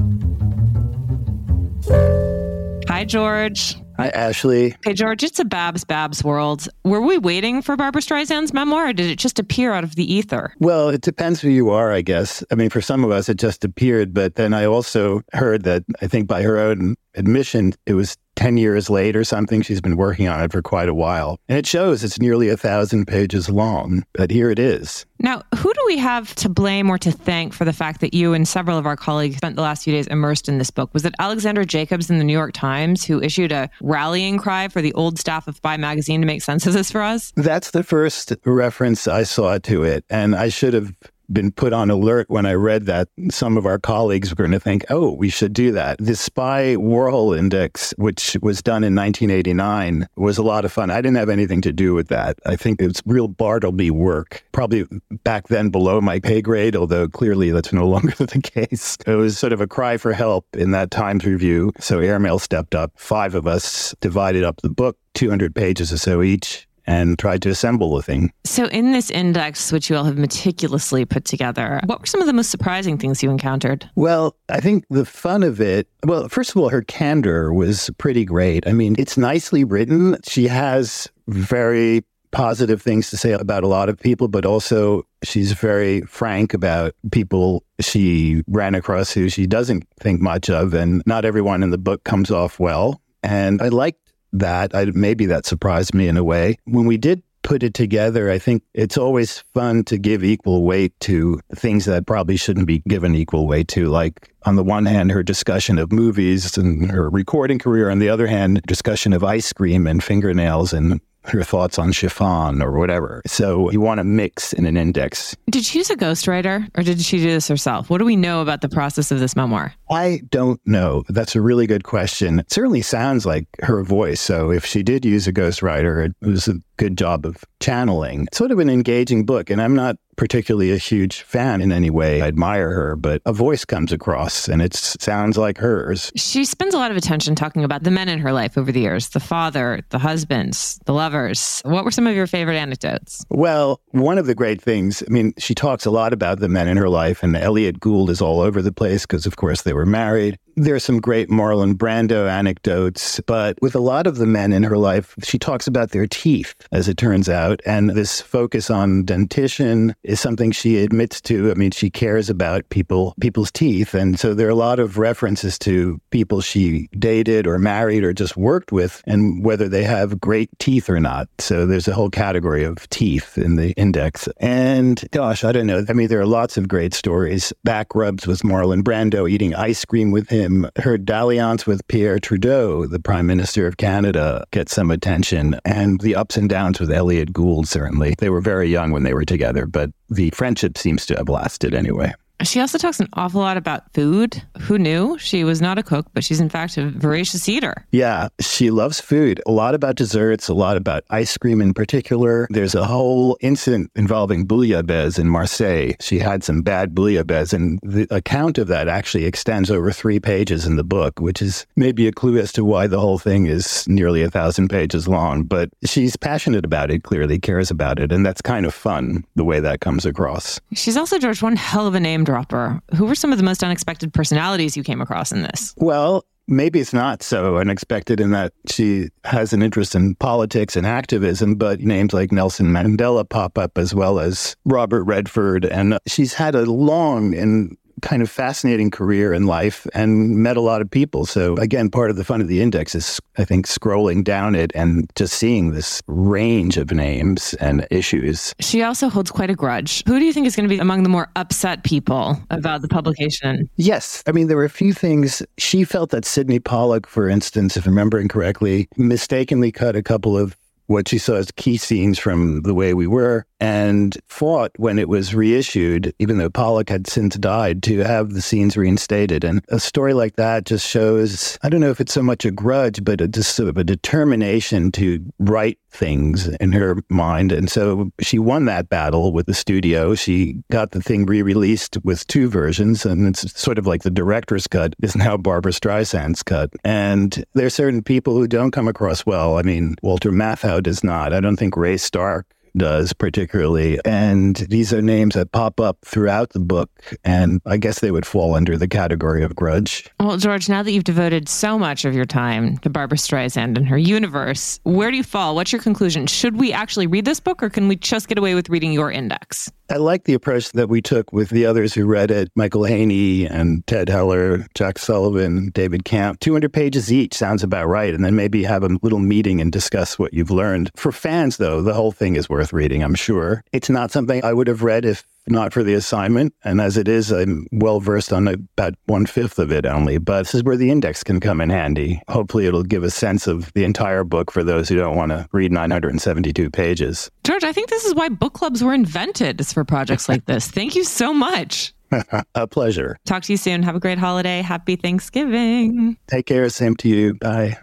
Hi, 2.88 3.04
George. 3.04 3.76
Hi, 3.98 4.08
Ashley. 4.08 4.76
Hey, 4.84 4.92
George, 4.92 5.22
it's 5.22 5.38
a 5.38 5.44
Babs 5.44 5.84
Babs 5.84 6.22
world. 6.22 6.68
Were 6.84 7.00
we 7.00 7.16
waiting 7.16 7.62
for 7.62 7.76
Barbra 7.76 8.02
Streisand's 8.02 8.52
memoir, 8.52 8.88
or 8.88 8.92
did 8.92 9.10
it 9.10 9.18
just 9.18 9.38
appear 9.38 9.72
out 9.72 9.84
of 9.84 9.94
the 9.94 10.12
ether? 10.12 10.52
Well, 10.58 10.90
it 10.90 11.00
depends 11.00 11.40
who 11.40 11.48
you 11.48 11.70
are, 11.70 11.92
I 11.92 12.02
guess. 12.02 12.44
I 12.50 12.56
mean, 12.56 12.68
for 12.68 12.82
some 12.82 13.04
of 13.04 13.10
us, 13.10 13.30
it 13.30 13.38
just 13.38 13.64
appeared, 13.64 14.12
but 14.12 14.34
then 14.34 14.52
I 14.52 14.66
also 14.66 15.22
heard 15.32 15.64
that 15.64 15.84
I 16.02 16.08
think 16.08 16.26
by 16.26 16.42
her 16.42 16.58
own 16.58 16.96
admission, 17.14 17.72
it 17.86 17.94
was 17.94 18.18
10 18.36 18.56
years 18.56 18.88
late 18.88 19.16
or 19.16 19.24
something. 19.24 19.62
She's 19.62 19.80
been 19.80 19.96
working 19.96 20.28
on 20.28 20.42
it 20.42 20.52
for 20.52 20.62
quite 20.62 20.88
a 20.88 20.94
while. 20.94 21.40
And 21.48 21.58
it 21.58 21.66
shows 21.66 22.04
it's 22.04 22.20
nearly 22.20 22.48
a 22.48 22.56
thousand 22.56 23.06
pages 23.06 23.48
long, 23.50 24.04
but 24.12 24.30
here 24.30 24.50
it 24.50 24.58
is. 24.58 25.04
Now, 25.18 25.42
who 25.56 25.72
do 25.72 25.80
we 25.86 25.96
have 25.98 26.34
to 26.36 26.48
blame 26.48 26.90
or 26.90 26.98
to 26.98 27.10
thank 27.10 27.54
for 27.54 27.64
the 27.64 27.72
fact 27.72 28.00
that 28.02 28.12
you 28.12 28.34
and 28.34 28.46
several 28.46 28.76
of 28.78 28.86
our 28.86 28.96
colleagues 28.96 29.38
spent 29.38 29.56
the 29.56 29.62
last 29.62 29.84
few 29.84 29.92
days 29.92 30.06
immersed 30.06 30.48
in 30.48 30.58
this 30.58 30.70
book? 30.70 30.90
Was 30.92 31.04
it 31.04 31.14
Alexandra 31.18 31.64
Jacobs 31.64 32.10
in 32.10 32.18
the 32.18 32.24
New 32.24 32.34
York 32.34 32.52
Times 32.52 33.04
who 33.04 33.22
issued 33.22 33.50
a 33.50 33.70
rallying 33.80 34.38
cry 34.38 34.68
for 34.68 34.82
the 34.82 34.92
old 34.92 35.18
staff 35.18 35.48
of 35.48 35.56
Spy 35.56 35.76
magazine 35.76 36.20
to 36.20 36.26
make 36.26 36.42
sense 36.42 36.66
of 36.66 36.74
this 36.74 36.90
for 36.90 37.02
us? 37.02 37.32
That's 37.36 37.70
the 37.70 37.82
first 37.82 38.34
reference 38.44 39.08
I 39.08 39.22
saw 39.22 39.58
to 39.58 39.82
it. 39.84 40.04
And 40.10 40.36
I 40.36 40.48
should 40.48 40.74
have 40.74 40.92
been 41.32 41.50
put 41.52 41.72
on 41.72 41.90
alert 41.90 42.28
when 42.28 42.46
I 42.46 42.54
read 42.54 42.86
that 42.86 43.08
some 43.30 43.56
of 43.56 43.66
our 43.66 43.78
colleagues 43.78 44.30
were 44.30 44.36
going 44.36 44.52
to 44.52 44.60
think, 44.60 44.84
oh, 44.90 45.12
we 45.12 45.28
should 45.28 45.52
do 45.52 45.72
that. 45.72 45.98
The 45.98 46.16
Spy 46.16 46.76
Warhol 46.76 47.36
Index, 47.36 47.94
which 47.96 48.36
was 48.42 48.62
done 48.62 48.84
in 48.84 48.94
1989, 48.94 50.08
was 50.16 50.38
a 50.38 50.42
lot 50.42 50.64
of 50.64 50.72
fun. 50.72 50.90
I 50.90 50.96
didn't 50.96 51.16
have 51.16 51.28
anything 51.28 51.60
to 51.62 51.72
do 51.72 51.94
with 51.94 52.08
that. 52.08 52.38
I 52.46 52.56
think 52.56 52.80
it's 52.80 53.02
real 53.06 53.28
Bartleby 53.28 53.90
work, 53.90 54.44
probably 54.52 54.86
back 55.24 55.48
then 55.48 55.70
below 55.70 56.00
my 56.00 56.20
pay 56.20 56.42
grade, 56.42 56.76
although 56.76 57.08
clearly 57.08 57.50
that's 57.50 57.72
no 57.72 57.86
longer 57.96 58.14
the 58.14 58.40
case. 58.40 58.96
It 59.06 59.14
was 59.14 59.38
sort 59.38 59.52
of 59.52 59.60
a 59.60 59.66
cry 59.66 59.96
for 59.96 60.12
help 60.12 60.46
in 60.54 60.70
that 60.72 60.90
Times 60.90 61.24
review. 61.24 61.72
So 61.78 62.00
Airmail 62.00 62.38
stepped 62.38 62.74
up. 62.74 62.92
Five 62.96 63.34
of 63.34 63.46
us 63.46 63.94
divided 64.00 64.44
up 64.44 64.60
the 64.62 64.70
book, 64.70 64.96
200 65.14 65.54
pages 65.54 65.92
or 65.92 65.98
so 65.98 66.22
each 66.22 66.66
and 66.86 67.18
tried 67.18 67.42
to 67.42 67.50
assemble 67.50 67.96
the 67.96 68.02
thing. 68.02 68.32
So, 68.44 68.66
in 68.66 68.92
this 68.92 69.10
index, 69.10 69.72
which 69.72 69.90
you 69.90 69.96
all 69.96 70.04
have 70.04 70.18
meticulously 70.18 71.04
put 71.04 71.24
together, 71.24 71.80
what 71.86 72.00
were 72.00 72.06
some 72.06 72.20
of 72.20 72.26
the 72.26 72.32
most 72.32 72.50
surprising 72.50 72.98
things 72.98 73.22
you 73.22 73.30
encountered? 73.30 73.88
Well, 73.94 74.36
I 74.48 74.60
think 74.60 74.84
the 74.90 75.04
fun 75.04 75.42
of 75.42 75.60
it, 75.60 75.88
well, 76.04 76.28
first 76.28 76.50
of 76.50 76.56
all, 76.56 76.68
her 76.68 76.82
candor 76.82 77.52
was 77.52 77.90
pretty 77.98 78.24
great. 78.24 78.66
I 78.66 78.72
mean, 78.72 78.96
it's 78.98 79.16
nicely 79.16 79.64
written. 79.64 80.16
She 80.26 80.48
has 80.48 81.08
very 81.28 82.04
positive 82.36 82.82
things 82.82 83.08
to 83.10 83.16
say 83.16 83.32
about 83.32 83.64
a 83.64 83.66
lot 83.66 83.88
of 83.88 83.98
people, 83.98 84.28
but 84.28 84.44
also 84.44 85.06
she's 85.22 85.52
very 85.52 86.02
frank 86.02 86.52
about 86.52 86.94
people 87.10 87.64
she 87.80 88.42
ran 88.46 88.74
across 88.74 89.10
who 89.12 89.28
she 89.28 89.46
doesn't 89.46 89.86
think 90.00 90.20
much 90.20 90.50
of. 90.50 90.74
And 90.74 91.02
not 91.06 91.24
everyone 91.24 91.62
in 91.62 91.70
the 91.70 91.78
book 91.78 92.04
comes 92.04 92.30
off 92.30 92.60
well. 92.60 93.00
And 93.22 93.62
I 93.62 93.68
liked 93.68 94.05
that. 94.40 94.74
I, 94.74 94.86
maybe 94.86 95.26
that 95.26 95.46
surprised 95.46 95.94
me 95.94 96.08
in 96.08 96.16
a 96.16 96.24
way. 96.24 96.58
When 96.64 96.86
we 96.86 96.96
did 96.96 97.22
put 97.46 97.62
it 97.62 97.74
together, 97.74 98.28
I 98.28 98.38
think 98.38 98.64
it's 98.74 98.98
always 98.98 99.44
fun 99.54 99.84
to 99.84 99.98
give 99.98 100.24
equal 100.24 100.64
weight 100.64 100.98
to 101.00 101.40
things 101.54 101.84
that 101.84 102.06
probably 102.06 102.36
shouldn't 102.36 102.66
be 102.66 102.80
given 102.88 103.14
equal 103.14 103.46
weight 103.46 103.68
to. 103.68 103.86
Like, 103.86 104.34
on 104.44 104.56
the 104.56 104.64
one 104.64 104.84
hand, 104.84 105.12
her 105.12 105.22
discussion 105.22 105.78
of 105.78 105.92
movies 105.92 106.58
and 106.58 106.90
her 106.90 107.08
recording 107.08 107.60
career. 107.60 107.88
On 107.88 108.00
the 108.00 108.08
other 108.08 108.26
hand, 108.26 108.62
discussion 108.66 109.12
of 109.12 109.22
ice 109.22 109.52
cream 109.52 109.86
and 109.86 110.02
fingernails 110.02 110.72
and 110.72 111.00
her 111.28 111.42
thoughts 111.42 111.78
on 111.78 111.92
chiffon 111.92 112.62
or 112.62 112.78
whatever. 112.78 113.22
So 113.26 113.70
you 113.70 113.80
want 113.80 113.98
to 113.98 114.04
mix 114.04 114.52
in 114.52 114.66
an 114.66 114.76
index. 114.76 115.36
Did 115.50 115.64
she 115.64 115.78
use 115.78 115.90
a 115.90 115.96
ghostwriter 115.96 116.68
or 116.76 116.82
did 116.82 117.00
she 117.00 117.18
do 117.18 117.24
this 117.24 117.48
herself? 117.48 117.90
What 117.90 117.98
do 117.98 118.04
we 118.04 118.16
know 118.16 118.42
about 118.42 118.60
the 118.60 118.68
process 118.68 119.10
of 119.10 119.20
this 119.20 119.36
memoir? 119.36 119.74
I 119.90 120.22
don't 120.30 120.60
know. 120.66 121.04
That's 121.08 121.36
a 121.36 121.40
really 121.40 121.66
good 121.66 121.84
question. 121.84 122.40
It 122.40 122.52
certainly 122.52 122.82
sounds 122.82 123.26
like 123.26 123.46
her 123.62 123.82
voice. 123.82 124.20
So 124.20 124.50
if 124.50 124.64
she 124.64 124.82
did 124.82 125.04
use 125.04 125.26
a 125.26 125.32
ghostwriter, 125.32 126.06
it 126.06 126.26
was 126.26 126.48
a 126.48 126.54
good 126.76 126.96
job 126.98 127.24
of 127.24 127.44
channeling. 127.60 128.24
It's 128.24 128.38
sort 128.38 128.50
of 128.50 128.58
an 128.58 128.68
engaging 128.70 129.24
book. 129.24 129.50
And 129.50 129.60
I'm 129.60 129.74
not 129.74 129.96
particularly 130.16 130.72
a 130.72 130.78
huge 130.78 131.22
fan 131.22 131.60
in 131.60 131.72
any 131.72 131.90
way. 131.90 132.22
I 132.22 132.26
admire 132.26 132.70
her, 132.70 132.96
but 132.96 133.22
a 133.26 133.32
voice 133.32 133.64
comes 133.64 133.92
across 133.92 134.48
and 134.48 134.60
it 134.60 134.74
sounds 134.74 135.38
like 135.38 135.58
hers. 135.58 136.10
She 136.16 136.44
spends 136.44 136.74
a 136.74 136.78
lot 136.78 136.90
of 136.90 136.96
attention 136.96 137.34
talking 137.34 137.64
about 137.64 137.84
the 137.84 137.90
men 137.90 138.08
in 138.08 138.18
her 138.18 138.32
life 138.32 138.58
over 138.58 138.72
the 138.72 138.80
years 138.80 139.10
the 139.10 139.20
father, 139.20 139.80
the 139.90 139.98
husbands, 139.98 140.80
the 140.86 140.92
lovers. 140.92 141.60
What 141.64 141.84
were 141.84 141.90
some 141.90 142.06
of 142.06 142.14
your 142.14 142.26
favorite 142.26 142.56
anecdotes? 142.56 143.24
Well, 143.30 143.80
one 143.90 144.18
of 144.18 144.26
the 144.26 144.34
great 144.34 144.60
things, 144.60 145.02
I 145.06 145.10
mean, 145.10 145.32
she 145.38 145.54
talks 145.54 145.86
a 145.86 145.90
lot 145.90 146.12
about 146.12 146.40
the 146.40 146.48
men 146.48 146.68
in 146.68 146.76
her 146.76 146.88
life, 146.88 147.22
and 147.22 147.36
Elliott 147.36 147.80
Gould 147.80 148.10
is 148.10 148.20
all 148.20 148.40
over 148.40 148.62
the 148.62 148.72
place 148.72 149.02
because, 149.02 149.26
of 149.26 149.36
course, 149.36 149.62
they 149.62 149.72
were 149.72 149.86
married. 149.86 150.38
There's 150.58 150.84
some 150.84 151.00
great 151.00 151.28
Marlon 151.28 151.74
Brando 151.74 152.30
anecdotes, 152.30 153.20
but 153.26 153.58
with 153.60 153.74
a 153.74 153.80
lot 153.80 154.06
of 154.06 154.16
the 154.16 154.24
men 154.24 154.54
in 154.54 154.62
her 154.62 154.78
life, 154.78 155.14
she 155.22 155.38
talks 155.38 155.66
about 155.66 155.90
their 155.90 156.06
teeth, 156.06 156.54
as 156.72 156.88
it 156.88 156.96
turns 156.96 157.28
out. 157.28 157.60
And 157.66 157.90
this 157.90 158.22
focus 158.22 158.70
on 158.70 159.04
dentition 159.04 159.94
is 160.06 160.20
something 160.20 160.52
she 160.52 160.78
admits 160.78 161.20
to. 161.22 161.50
I 161.50 161.54
mean, 161.54 161.70
she 161.72 161.90
cares 161.90 162.30
about 162.30 162.68
people, 162.70 163.14
people's 163.20 163.50
teeth. 163.50 163.94
And 163.94 164.18
so 164.18 164.34
there 164.34 164.46
are 164.46 164.50
a 164.50 164.54
lot 164.54 164.78
of 164.78 164.98
references 164.98 165.58
to 165.60 166.00
people 166.10 166.40
she 166.40 166.88
dated 166.98 167.46
or 167.46 167.58
married 167.58 168.04
or 168.04 168.12
just 168.12 168.36
worked 168.36 168.72
with 168.72 169.02
and 169.06 169.44
whether 169.44 169.68
they 169.68 169.84
have 169.84 170.20
great 170.20 170.50
teeth 170.58 170.88
or 170.88 171.00
not. 171.00 171.28
So 171.38 171.66
there's 171.66 171.88
a 171.88 171.94
whole 171.94 172.10
category 172.10 172.64
of 172.64 172.88
teeth 172.90 173.36
in 173.36 173.56
the 173.56 173.72
index. 173.72 174.28
And 174.38 175.02
gosh, 175.10 175.44
I 175.44 175.52
don't 175.52 175.66
know. 175.66 175.84
I 175.88 175.92
mean, 175.92 176.08
there 176.08 176.20
are 176.20 176.26
lots 176.26 176.56
of 176.56 176.68
great 176.68 176.94
stories. 176.94 177.52
Back 177.64 177.94
rubs 177.94 178.26
with 178.26 178.42
Marlon 178.42 178.82
Brando, 178.82 179.28
eating 179.28 179.54
ice 179.54 179.84
cream 179.84 180.10
with 180.10 180.28
him 180.28 180.70
her 180.78 180.98
dalliance 180.98 181.66
with 181.66 181.86
Pierre 181.88 182.18
Trudeau, 182.18 182.86
the 182.86 183.00
Prime 183.00 183.26
Minister 183.26 183.66
of 183.66 183.76
Canada, 183.76 184.44
gets 184.50 184.74
some 184.74 184.90
attention, 184.90 185.58
and 185.64 186.00
the 186.00 186.14
ups 186.14 186.36
and 186.36 186.48
downs 186.48 186.78
with 186.78 186.90
Elliott 186.90 187.32
Gould, 187.32 187.66
certainly. 187.68 188.14
They 188.18 188.30
were 188.30 188.40
very 188.40 188.68
young 188.68 188.92
when 188.92 189.02
they 189.02 189.14
were 189.14 189.24
together, 189.24 189.66
but 189.66 189.90
the 190.08 190.30
friendship 190.30 190.78
seems 190.78 191.06
to 191.06 191.16
have 191.16 191.28
lasted 191.28 191.74
anyway. 191.74 192.12
She 192.44 192.60
also 192.60 192.76
talks 192.76 193.00
an 193.00 193.08
awful 193.14 193.40
lot 193.40 193.56
about 193.56 193.92
food. 193.94 194.42
Who 194.60 194.78
knew? 194.78 195.16
She 195.18 195.42
was 195.42 195.62
not 195.62 195.78
a 195.78 195.82
cook, 195.82 196.06
but 196.12 196.22
she's 196.22 196.40
in 196.40 196.48
fact 196.50 196.76
a 196.76 196.90
voracious 196.90 197.48
eater. 197.48 197.86
Yeah, 197.92 198.28
she 198.40 198.70
loves 198.70 199.00
food. 199.00 199.40
A 199.46 199.52
lot 199.52 199.74
about 199.74 199.96
desserts, 199.96 200.48
a 200.48 200.54
lot 200.54 200.76
about 200.76 201.04
ice 201.08 201.36
cream 201.38 201.62
in 201.62 201.72
particular. 201.72 202.46
There's 202.50 202.74
a 202.74 202.84
whole 202.84 203.38
incident 203.40 203.90
involving 203.96 204.46
bouillabaisse 204.46 205.18
in 205.18 205.28
Marseille. 205.28 205.94
She 206.00 206.18
had 206.18 206.44
some 206.44 206.60
bad 206.60 206.94
bouillabaisse, 206.94 207.54
and 207.54 207.80
the 207.82 208.06
account 208.14 208.58
of 208.58 208.68
that 208.68 208.86
actually 208.86 209.24
extends 209.24 209.70
over 209.70 209.90
three 209.90 210.20
pages 210.20 210.66
in 210.66 210.76
the 210.76 210.84
book, 210.84 211.20
which 211.20 211.40
is 211.40 211.66
maybe 211.74 212.06
a 212.06 212.12
clue 212.12 212.38
as 212.38 212.52
to 212.52 212.64
why 212.64 212.86
the 212.86 213.00
whole 213.00 213.18
thing 213.18 213.46
is 213.46 213.88
nearly 213.88 214.22
a 214.22 214.30
thousand 214.30 214.68
pages 214.68 215.08
long. 215.08 215.42
But 215.42 215.70
she's 215.84 216.16
passionate 216.16 216.66
about 216.66 216.90
it, 216.90 217.02
clearly 217.02 217.38
cares 217.38 217.70
about 217.70 217.98
it, 217.98 218.12
and 218.12 218.26
that's 218.26 218.42
kind 218.42 218.66
of 218.66 218.74
fun 218.74 219.24
the 219.36 219.44
way 219.44 219.58
that 219.60 219.80
comes 219.80 220.04
across. 220.04 220.60
She's 220.74 220.98
also, 220.98 221.18
George, 221.18 221.40
one 221.42 221.56
hell 221.56 221.86
of 221.86 221.94
a 221.94 222.00
name 222.00 222.25
dropper. 222.26 222.82
Who 222.94 223.06
were 223.06 223.14
some 223.14 223.32
of 223.32 223.38
the 223.38 223.44
most 223.44 223.64
unexpected 223.64 224.12
personalities 224.12 224.76
you 224.76 224.82
came 224.82 225.00
across 225.00 225.32
in 225.32 225.42
this? 225.42 225.74
Well, 225.78 226.26
maybe 226.48 226.80
it's 226.80 226.92
not 226.92 227.22
so 227.22 227.56
unexpected 227.56 228.20
in 228.20 228.32
that 228.32 228.52
she 228.68 229.08
has 229.24 229.52
an 229.52 229.62
interest 229.62 229.94
in 229.94 230.14
politics 230.16 230.76
and 230.76 230.86
activism, 230.86 231.54
but 231.54 231.80
names 231.80 232.12
like 232.12 232.32
Nelson 232.32 232.66
Mandela 232.66 233.28
pop 233.28 233.56
up 233.56 233.78
as 233.78 233.94
well 233.94 234.20
as 234.20 234.56
Robert 234.64 235.04
Redford. 235.04 235.64
And 235.64 235.98
she's 236.06 236.34
had 236.34 236.54
a 236.54 236.66
long 236.66 237.34
and 237.34 237.76
kind 238.02 238.22
of 238.22 238.30
fascinating 238.30 238.90
career 238.90 239.32
in 239.32 239.46
life 239.46 239.86
and 239.94 240.36
met 240.36 240.56
a 240.56 240.60
lot 240.60 240.80
of 240.80 240.90
people. 240.90 241.26
So 241.26 241.56
again, 241.56 241.90
part 241.90 242.10
of 242.10 242.16
the 242.16 242.24
fun 242.24 242.40
of 242.40 242.48
the 242.48 242.60
index 242.60 242.94
is, 242.94 243.20
I 243.38 243.44
think, 243.44 243.66
scrolling 243.66 244.22
down 244.24 244.54
it 244.54 244.72
and 244.74 245.10
just 245.14 245.34
seeing 245.34 245.72
this 245.72 246.02
range 246.06 246.76
of 246.76 246.90
names 246.90 247.54
and 247.54 247.86
issues. 247.90 248.54
She 248.60 248.82
also 248.82 249.08
holds 249.08 249.30
quite 249.30 249.50
a 249.50 249.54
grudge. 249.54 250.02
Who 250.06 250.18
do 250.18 250.24
you 250.24 250.32
think 250.32 250.46
is 250.46 250.56
going 250.56 250.68
to 250.68 250.74
be 250.74 250.80
among 250.80 251.02
the 251.02 251.08
more 251.08 251.28
upset 251.36 251.84
people 251.84 252.38
about 252.50 252.82
the 252.82 252.88
publication? 252.88 253.68
Yes. 253.76 254.22
I 254.26 254.32
mean, 254.32 254.48
there 254.48 254.56
were 254.56 254.64
a 254.64 254.70
few 254.70 254.92
things. 254.92 255.42
She 255.58 255.84
felt 255.84 256.10
that 256.10 256.24
Sydney 256.24 256.58
Pollack, 256.58 257.06
for 257.06 257.28
instance, 257.28 257.76
if 257.76 257.86
I'm 257.86 257.92
remembering 257.92 258.28
correctly, 258.28 258.88
mistakenly 258.96 259.72
cut 259.72 259.96
a 259.96 260.02
couple 260.02 260.36
of 260.36 260.56
what 260.86 261.08
she 261.08 261.18
saw 261.18 261.34
as 261.34 261.50
key 261.52 261.76
scenes 261.76 262.18
from 262.18 262.62
The 262.62 262.74
Way 262.74 262.94
We 262.94 263.06
Were 263.06 263.46
and 263.60 264.16
fought 264.28 264.72
when 264.76 264.98
it 264.98 265.08
was 265.08 265.34
reissued, 265.34 266.12
even 266.18 266.38
though 266.38 266.50
Pollack 266.50 266.90
had 266.90 267.06
since 267.06 267.36
died, 267.36 267.82
to 267.84 267.98
have 268.00 268.34
the 268.34 268.42
scenes 268.42 268.76
reinstated. 268.76 269.44
And 269.44 269.64
a 269.68 269.80
story 269.80 270.12
like 270.12 270.36
that 270.36 270.66
just 270.66 270.86
shows, 270.86 271.58
I 271.62 271.68
don't 271.68 271.80
know 271.80 271.90
if 271.90 272.00
it's 272.00 272.12
so 272.12 272.22
much 272.22 272.44
a 272.44 272.50
grudge, 272.50 273.02
but 273.02 273.20
a, 273.20 273.28
just 273.28 273.56
sort 273.56 273.68
of 273.68 273.78
a 273.78 273.84
determination 273.84 274.92
to 274.92 275.24
write 275.38 275.78
things 275.90 276.48
in 276.48 276.72
her 276.72 277.02
mind. 277.08 277.52
And 277.52 277.70
so 277.70 278.10
she 278.20 278.38
won 278.38 278.66
that 278.66 278.90
battle 278.90 279.32
with 279.32 279.46
the 279.46 279.54
studio. 279.54 280.14
She 280.14 280.62
got 280.70 280.90
the 280.90 281.00
thing 281.00 281.24
re 281.24 281.40
released 281.40 281.96
with 282.04 282.26
two 282.26 282.48
versions, 282.48 283.06
and 283.06 283.26
it's 283.26 283.58
sort 283.58 283.78
of 283.78 283.86
like 283.86 284.02
the 284.02 284.10
director's 284.10 284.66
cut 284.66 284.94
is 285.02 285.16
now 285.16 285.36
Barbra 285.36 285.72
Streisand's 285.72 286.42
cut. 286.42 286.70
And 286.84 287.44
there 287.54 287.66
are 287.66 287.70
certain 287.70 288.02
people 288.02 288.34
who 288.34 288.46
don't 288.46 288.72
come 288.72 288.88
across 288.88 289.24
well. 289.24 289.58
I 289.58 289.62
mean, 289.62 289.96
Walter 290.02 290.30
Matthau 290.30 290.75
does 290.80 291.04
not. 291.04 291.32
I 291.32 291.40
don't 291.40 291.56
think 291.56 291.76
Ray 291.76 291.96
Stark 291.96 292.46
does, 292.76 293.12
particularly. 293.12 293.98
And 294.04 294.56
these 294.56 294.92
are 294.92 295.02
names 295.02 295.34
that 295.34 295.52
pop 295.52 295.80
up 295.80 295.98
throughout 296.04 296.50
the 296.50 296.60
book, 296.60 296.90
and 297.24 297.60
I 297.66 297.76
guess 297.76 298.00
they 298.00 298.10
would 298.10 298.26
fall 298.26 298.54
under 298.54 298.76
the 298.76 298.88
category 298.88 299.42
of 299.42 299.56
grudge. 299.56 300.08
Well, 300.20 300.36
George, 300.36 300.68
now 300.68 300.82
that 300.82 300.92
you've 300.92 301.04
devoted 301.04 301.48
so 301.48 301.78
much 301.78 302.04
of 302.04 302.14
your 302.14 302.24
time 302.24 302.78
to 302.78 302.90
Barbra 302.90 303.18
Streisand 303.18 303.76
and 303.76 303.86
her 303.88 303.98
universe, 303.98 304.80
where 304.84 305.10
do 305.10 305.16
you 305.16 305.24
fall? 305.24 305.54
What's 305.54 305.72
your 305.72 305.82
conclusion? 305.82 306.26
Should 306.26 306.58
we 306.58 306.72
actually 306.72 307.06
read 307.06 307.24
this 307.24 307.40
book, 307.40 307.62
or 307.62 307.70
can 307.70 307.88
we 307.88 307.96
just 307.96 308.28
get 308.28 308.38
away 308.38 308.54
with 308.54 308.68
reading 308.68 308.92
your 308.92 309.10
index? 309.10 309.70
I 309.88 309.98
like 309.98 310.24
the 310.24 310.34
approach 310.34 310.72
that 310.72 310.88
we 310.88 311.00
took 311.00 311.32
with 311.32 311.50
the 311.50 311.64
others 311.64 311.94
who 311.94 312.06
read 312.06 312.32
it 312.32 312.50
Michael 312.56 312.84
Hainey 312.84 313.46
and 313.46 313.86
Ted 313.86 314.08
Heller, 314.08 314.66
Jack 314.74 314.98
Sullivan, 314.98 315.70
David 315.70 316.04
Kamp. 316.04 316.40
200 316.40 316.72
pages 316.72 317.12
each 317.12 317.34
sounds 317.34 317.62
about 317.62 317.86
right. 317.86 318.12
And 318.12 318.24
then 318.24 318.34
maybe 318.34 318.64
have 318.64 318.82
a 318.82 318.98
little 319.02 319.20
meeting 319.20 319.60
and 319.60 319.70
discuss 319.70 320.18
what 320.18 320.34
you've 320.34 320.50
learned. 320.50 320.90
For 320.96 321.12
fans, 321.12 321.58
though, 321.58 321.82
the 321.82 321.94
whole 321.94 322.10
thing 322.10 322.34
is 322.34 322.48
worth 322.48 322.65
reading, 322.72 323.02
I'm 323.02 323.14
sure. 323.14 323.62
It's 323.72 323.90
not 323.90 324.10
something 324.10 324.44
I 324.44 324.52
would 324.52 324.68
have 324.68 324.82
read 324.82 325.04
if 325.04 325.24
not 325.48 325.72
for 325.72 325.82
the 325.82 325.94
assignment. 325.94 326.54
And 326.64 326.80
as 326.80 326.96
it 326.96 327.08
is, 327.08 327.30
I'm 327.30 327.66
well 327.72 328.00
versed 328.00 328.32
on 328.32 328.48
about 328.48 328.94
one 329.06 329.26
fifth 329.26 329.58
of 329.58 329.70
it 329.70 329.86
only. 329.86 330.18
But 330.18 330.42
this 330.42 330.54
is 330.54 330.64
where 330.64 330.76
the 330.76 330.90
index 330.90 331.22
can 331.22 331.40
come 331.40 331.60
in 331.60 331.70
handy. 331.70 332.20
Hopefully, 332.28 332.66
it'll 332.66 332.82
give 332.82 333.04
a 333.04 333.10
sense 333.10 333.46
of 333.46 333.72
the 333.74 333.84
entire 333.84 334.24
book 334.24 334.50
for 334.50 334.64
those 334.64 334.88
who 334.88 334.96
don't 334.96 335.16
want 335.16 335.30
to 335.30 335.48
read 335.52 335.72
972 335.72 336.70
pages. 336.70 337.30
George, 337.44 337.64
I 337.64 337.72
think 337.72 337.88
this 337.90 338.04
is 338.04 338.14
why 338.14 338.28
book 338.28 338.54
clubs 338.54 338.82
were 338.82 338.94
invented 338.94 339.64
for 339.66 339.84
projects 339.84 340.28
like 340.28 340.46
this. 340.46 340.68
Thank 340.68 340.94
you 340.94 341.04
so 341.04 341.32
much. 341.32 341.92
a 342.54 342.66
pleasure. 342.66 343.18
Talk 343.26 343.42
to 343.44 343.52
you 343.52 343.56
soon. 343.56 343.82
Have 343.82 343.96
a 343.96 344.00
great 344.00 344.18
holiday. 344.18 344.62
Happy 344.62 344.96
Thanksgiving. 344.96 346.16
Take 346.28 346.46
care. 346.46 346.68
Same 346.68 346.94
to 346.96 347.08
you. 347.08 347.34
Bye. 347.34 347.76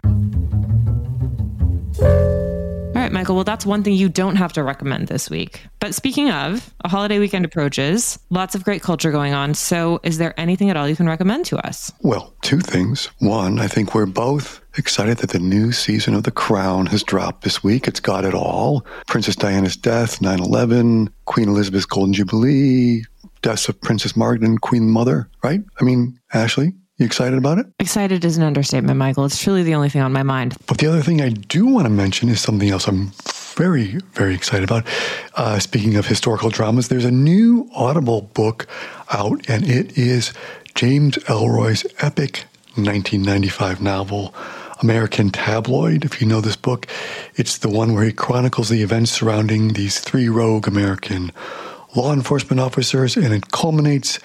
Michael. 3.14 3.36
Well, 3.36 3.44
that's 3.44 3.64
one 3.64 3.82
thing 3.82 3.94
you 3.94 4.08
don't 4.08 4.36
have 4.36 4.52
to 4.54 4.62
recommend 4.62 5.08
this 5.08 5.30
week. 5.30 5.66
But 5.80 5.94
speaking 5.94 6.30
of, 6.30 6.74
a 6.84 6.88
holiday 6.88 7.18
weekend 7.18 7.44
approaches, 7.44 8.18
lots 8.28 8.54
of 8.54 8.64
great 8.64 8.82
culture 8.82 9.10
going 9.10 9.32
on. 9.32 9.54
So, 9.54 10.00
is 10.02 10.18
there 10.18 10.38
anything 10.38 10.68
at 10.68 10.76
all 10.76 10.88
you 10.88 10.96
can 10.96 11.06
recommend 11.06 11.46
to 11.46 11.56
us? 11.66 11.92
Well, 12.02 12.34
two 12.42 12.60
things. 12.60 13.06
One, 13.20 13.58
I 13.58 13.68
think 13.68 13.94
we're 13.94 14.04
both 14.04 14.60
excited 14.76 15.18
that 15.18 15.30
the 15.30 15.38
new 15.38 15.72
season 15.72 16.14
of 16.14 16.24
The 16.24 16.30
Crown 16.30 16.86
has 16.86 17.02
dropped 17.02 17.44
this 17.44 17.62
week. 17.62 17.86
It's 17.88 18.00
got 18.00 18.24
it 18.24 18.34
all 18.34 18.84
Princess 19.06 19.36
Diana's 19.36 19.76
death, 19.76 20.20
9 20.20 20.40
11, 20.40 21.08
Queen 21.24 21.48
Elizabeth's 21.48 21.86
Golden 21.86 22.12
Jubilee, 22.12 23.04
deaths 23.42 23.68
of 23.68 23.80
Princess 23.80 24.16
Margaret 24.16 24.42
and 24.42 24.60
Queen 24.60 24.88
Mother, 24.90 25.28
right? 25.42 25.60
I 25.80 25.84
mean, 25.84 26.18
Ashley, 26.32 26.72
you 26.98 27.06
excited 27.06 27.36
about 27.36 27.58
it? 27.58 27.66
Excited 27.80 28.24
is 28.24 28.36
an 28.36 28.44
understatement, 28.44 28.96
Michael. 28.98 29.24
It's 29.24 29.42
truly 29.42 29.62
the 29.62 29.74
only 29.74 29.88
thing 29.88 30.02
on 30.02 30.12
my 30.12 30.22
mind. 30.22 30.56
But 30.66 30.78
the 30.78 30.86
other 30.86 31.02
thing 31.02 31.20
I 31.20 31.30
do 31.30 31.66
want 31.66 31.86
to 31.86 31.90
mention 31.90 32.28
is 32.28 32.40
something 32.40 32.70
else 32.70 32.86
I'm 32.86 33.12
very, 33.56 33.98
very 34.12 34.34
excited 34.34 34.64
about. 34.64 34.86
Uh, 35.34 35.58
speaking 35.58 35.96
of 35.96 36.06
historical 36.06 36.50
dramas, 36.50 36.88
there's 36.88 37.04
a 37.04 37.10
new 37.10 37.68
Audible 37.74 38.22
book 38.22 38.68
out, 39.12 39.48
and 39.48 39.68
it 39.68 39.98
is 39.98 40.32
James 40.74 41.16
Ellroy's 41.24 41.84
epic 41.98 42.44
1995 42.76 43.80
novel, 43.80 44.34
American 44.80 45.30
Tabloid. 45.30 46.04
If 46.04 46.20
you 46.20 46.28
know 46.28 46.40
this 46.40 46.56
book, 46.56 46.86
it's 47.34 47.58
the 47.58 47.68
one 47.68 47.94
where 47.94 48.04
he 48.04 48.12
chronicles 48.12 48.68
the 48.68 48.82
events 48.82 49.10
surrounding 49.10 49.72
these 49.72 49.98
three 49.98 50.28
rogue 50.28 50.68
American 50.68 51.32
law 51.96 52.12
enforcement 52.12 52.60
officers, 52.60 53.16
and 53.16 53.32
it 53.32 53.50
culminates 53.50 54.20